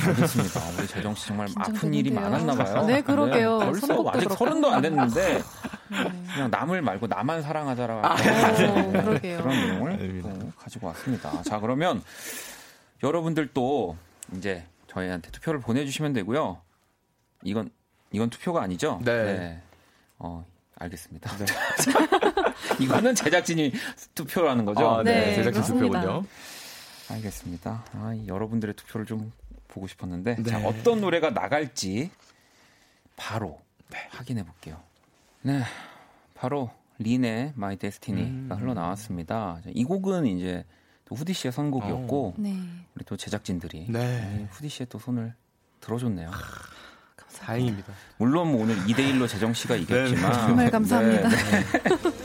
[0.07, 0.59] 알겠습니다.
[0.79, 2.85] 우리 재정 씨 정말 아픈 일이 많았나 봐요.
[2.85, 3.59] 네, 그러게요.
[3.59, 5.43] 네, 벌써 아직 서른도 안 됐는데 네.
[6.33, 8.91] 그냥 남을 말고 나만 사랑하자라 아, 네.
[8.91, 9.37] 그러게요.
[9.37, 11.41] 그런 내용을 또 가지고 왔습니다.
[11.43, 12.01] 자, 그러면
[13.03, 13.95] 여러분들 또
[14.35, 16.61] 이제 저희한테 투표를 보내주시면 되고요.
[17.43, 17.69] 이건
[18.11, 18.99] 이건 투표가 아니죠?
[19.03, 19.23] 네.
[19.23, 19.61] 네.
[20.17, 20.43] 어,
[20.79, 21.29] 알겠습니다.
[21.37, 21.45] 네.
[22.83, 23.71] 이거는 제작진이
[24.15, 24.89] 투표하는 거죠?
[24.89, 25.25] 아, 네.
[25.27, 25.35] 네.
[25.35, 26.23] 제작진 투표군요.
[27.11, 27.83] 알겠습니다.
[27.93, 29.31] 아, 여러분들의 투표를 좀
[29.75, 30.43] 보고 싶었는데 네.
[30.43, 32.09] 자, 어떤 노래가 나갈지
[33.17, 33.59] 바로
[33.91, 33.97] 네.
[34.09, 34.81] 확인해 볼게요.
[35.41, 35.61] 네,
[36.33, 38.61] 바로 린의 My Destiny가 음.
[38.61, 39.59] 흘러나왔습니다.
[39.73, 40.65] 이 곡은 이제
[41.03, 42.33] 또 후디 씨의 선곡이었고 어.
[42.37, 42.57] 네.
[42.95, 44.47] 우리 또 제작진들이 네.
[44.51, 45.33] 후디 씨의 또 손을
[45.81, 46.31] 들어줬네요.
[46.31, 46.37] 아,
[47.37, 47.93] 다행입니다.
[48.17, 51.29] 물론 뭐 오늘 2대 1로 재정 씨가 이겼지만 정말 감사합니다.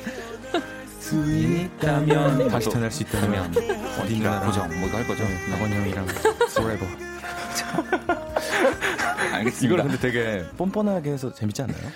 [1.10, 3.52] 수 있다면 다시 태어날 수 있다면
[4.00, 5.24] 어딘가 고정 뭐 이거 할 거죠.
[5.50, 6.06] 박원 형이랑
[6.56, 7.10] forever.
[9.34, 9.66] 알겠습니다.
[9.66, 11.88] 이걸 근데 되게 뻔뻔하게 해서 재밌지 않나요?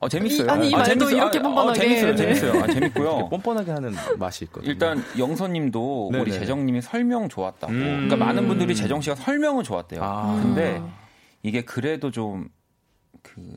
[0.00, 0.46] 어, 재밌어요.
[0.46, 1.70] 이, 아니, 이 아, 말도 이렇게 아, 뻔뻔하게.
[1.70, 2.62] 어, 재밌어요, 재밌어요.
[2.62, 3.28] 아, 재밌고요.
[3.30, 4.70] 뻔뻔하게 하는 맛이 있거든요.
[4.70, 7.72] 일단 영선 님도 우리 재정 님이 설명 좋았다고.
[7.72, 10.00] 음~ 그러니까 많은 분들이 재정 씨가 설명은 좋았대요.
[10.02, 10.80] 아~ 근데
[11.42, 12.48] 이게 그래도 좀
[13.22, 13.56] 그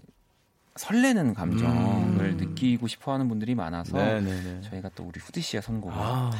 [0.75, 4.61] 설레는 감정을 음~ 느끼고 싶어 하는 분들이 많아서 네네네.
[4.61, 6.31] 저희가 또 우리 후디 씨의 선곡을 아~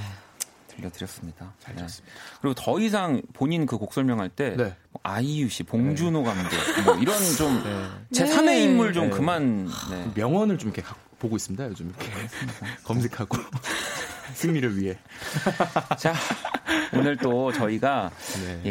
[0.76, 1.53] 들려드렸습니다.
[1.59, 2.13] 잘 들었습니다.
[2.13, 2.38] 네.
[2.41, 4.76] 그리고 더 이상 본인 그 곡 설명할 때 네.
[4.91, 6.26] 뭐 아이유 씨, 봉준호 네.
[6.26, 6.49] 감독
[6.86, 8.36] 뭐 이런 좀제 네.
[8.36, 9.09] 3의 인물 좀 네.
[9.09, 10.11] 그만 네.
[10.15, 10.84] 명언을 좀 이렇게
[11.19, 11.65] 보고 있습니다.
[11.67, 12.09] 요즘 이렇게
[12.84, 13.38] 검색하고
[14.34, 14.97] 승리를 위해.
[15.97, 16.13] 자
[16.93, 18.11] 오늘 또 저희가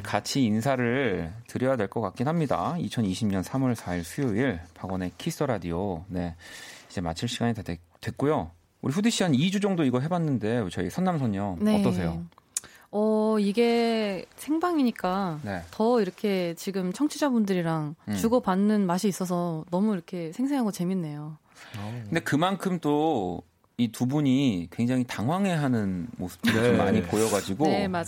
[0.03, 2.75] 같이 인사를 드려야 될 것 같긴 합니다.
[2.79, 6.35] 2020년 3월 4일 수요일 박원의 키스 라디오 네
[6.89, 8.51] 이제 마칠 시간이 다 됐, 됐고요.
[8.83, 11.81] 우리 후디 씨 한 2주 정도 이거 해봤는데 저희 선남선녀 네.
[11.81, 12.25] 어떠세요?
[12.93, 15.63] 어, 이게 생방이니까 네.
[15.71, 18.17] 더 이렇게 지금 청취자분들이랑 음.
[18.17, 21.37] 주고받는 맛이 있어서 너무 이렇게 생생하고 재밌네요.
[22.05, 23.43] 근데 그만큼 또
[23.81, 26.65] 이 두 분이 굉장히 당황해하는 모습들이 네.
[26.65, 28.05] 좀 많이 보여가지고 네 맞아요.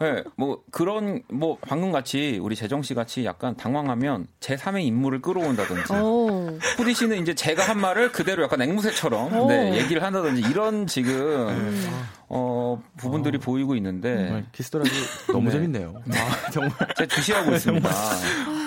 [0.00, 5.22] 네, 뭐 그런 뭐 방금 같이 우리 재정 씨 같이 약간 당황하면 제 3의 인물을
[5.22, 5.92] 끌어온다든지
[6.76, 12.06] 후디 씨는 이제 제가 한 말을 그대로 약간 앵무새처럼 네, 얘기를 한다든지 이런 지금 음.
[12.28, 13.40] 어 부분들이 어.
[13.40, 14.90] 보이고 있는데 키스터라기
[15.32, 15.52] 너무 네.
[15.52, 15.94] 재밌네요.
[16.08, 17.88] 아, 정말 제가 주시하고 있습니다.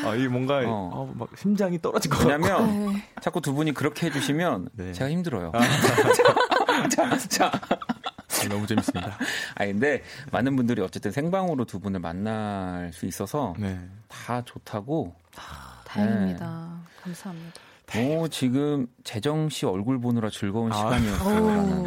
[0.05, 1.10] 아, 이 뭔가 어.
[1.12, 2.30] 아, 막 심장이 떨어질 것 같고.
[2.32, 3.03] 왜냐면 네.
[3.22, 4.93] 자꾸 두 분이 그렇게 해주시면 네.
[4.93, 5.51] 제가 힘들어요.
[5.53, 5.60] 아,
[6.89, 7.51] 자, 자.
[7.51, 9.18] 아, 너무 재밌습니다.
[9.55, 13.78] 아 근데 많은 분들이 어쨌든 생방으로 두 분을 만날 수 있어서 네.
[14.07, 15.14] 다 좋다고.
[15.36, 16.70] 아, 다행입니다.
[16.86, 17.01] 네.
[17.03, 17.68] 감사합니다.
[17.95, 20.75] 뭐 지금 재정 씨 얼굴 보느라 즐거운 아.
[20.77, 21.85] 시간이었어요.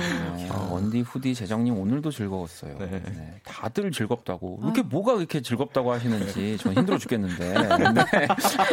[0.51, 2.77] 아, 원디, 후디, 재정님 오늘도 즐거웠어요.
[2.79, 2.87] 네.
[2.87, 3.41] 네.
[3.45, 4.61] 다들 즐겁다고.
[4.65, 4.85] 이렇게 아.
[4.85, 7.55] 뭐가 이렇게 즐겁다고 하시는지 전 힘들어 죽겠는데.
[7.55, 8.29] 네.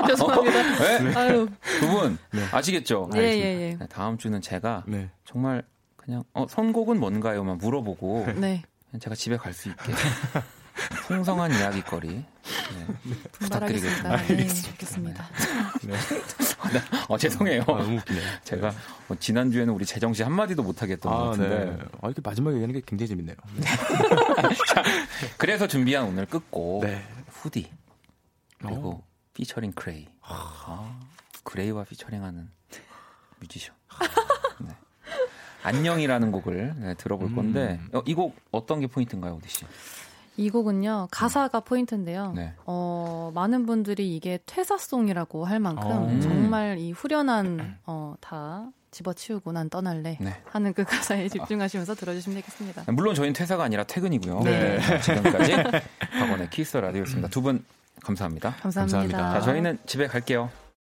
[0.07, 0.59] 죄송합니다.
[0.59, 1.23] 어?
[1.27, 1.45] 네?
[1.79, 2.45] 두분 네.
[2.51, 3.09] 아시겠죠?
[3.15, 3.77] 예, 예, 예.
[3.79, 5.09] 네, 다음 주는 제가 네.
[5.25, 5.63] 정말
[5.95, 8.63] 그냥 어, 선곡은 뭔가요만 물어보고 네.
[8.99, 9.93] 제가 집에 갈 수 있게
[11.07, 12.25] 풍성한 이야기거리 네,
[13.31, 14.17] 부탁드리겠습니다.
[14.27, 15.29] 네, 좋겠습니다.
[15.83, 15.93] 네.
[17.07, 17.61] 어, 죄송해요.
[17.61, 18.19] 아, 너무 웃기네.
[18.43, 18.73] 제가
[19.07, 21.65] 뭐 지난 주에는 우리 재정 씨 한마디도 못 하겠던 아, 것 같은데.
[21.65, 21.77] 네.
[22.01, 23.35] 아, 이렇게 마지막에 얘기하는 게 굉장히 재밌네요.
[24.67, 24.83] 자,
[25.37, 27.03] 그래서 준비한 오늘 끝곡 네.
[27.29, 27.69] 후디
[28.59, 29.03] 그리고 오.
[29.33, 30.07] 피처링 크레이.
[30.21, 30.99] 아,
[31.43, 32.49] 그레이와 피처링하는
[33.39, 33.75] 뮤지션.
[34.59, 34.75] 네.
[35.63, 37.97] 안녕이라는 곡을 네, 들어볼 건데 음.
[37.97, 39.65] 어, 이곡 어떤 게 포인트인가요, 후디 씨?
[40.39, 42.31] 이 곡은요 가사가 포인트인데요.
[42.33, 42.53] 네.
[42.65, 46.19] 어, 많은 분들이 이게 퇴사송이라고 할 만큼 어.
[46.21, 50.41] 정말 이 후련한 어, 다 집어치우고 난 떠날래 네.
[50.49, 52.83] 하는 그 가사에 집중하시면서 들어주시면 되겠습니다.
[52.93, 54.39] 물론 저희는 퇴사가 아니라 퇴근이고요.
[54.43, 54.77] 네.
[54.79, 55.01] 네.
[55.01, 55.51] 지금까지
[56.19, 57.27] 박원의 키스 라디오였습니다.
[57.29, 57.63] 두 분
[58.01, 58.55] 감사합니다.
[58.61, 58.97] 감사합니다.
[58.97, 59.39] 감사합니다.
[59.39, 60.49] 자, 저희는 집에 갈게요.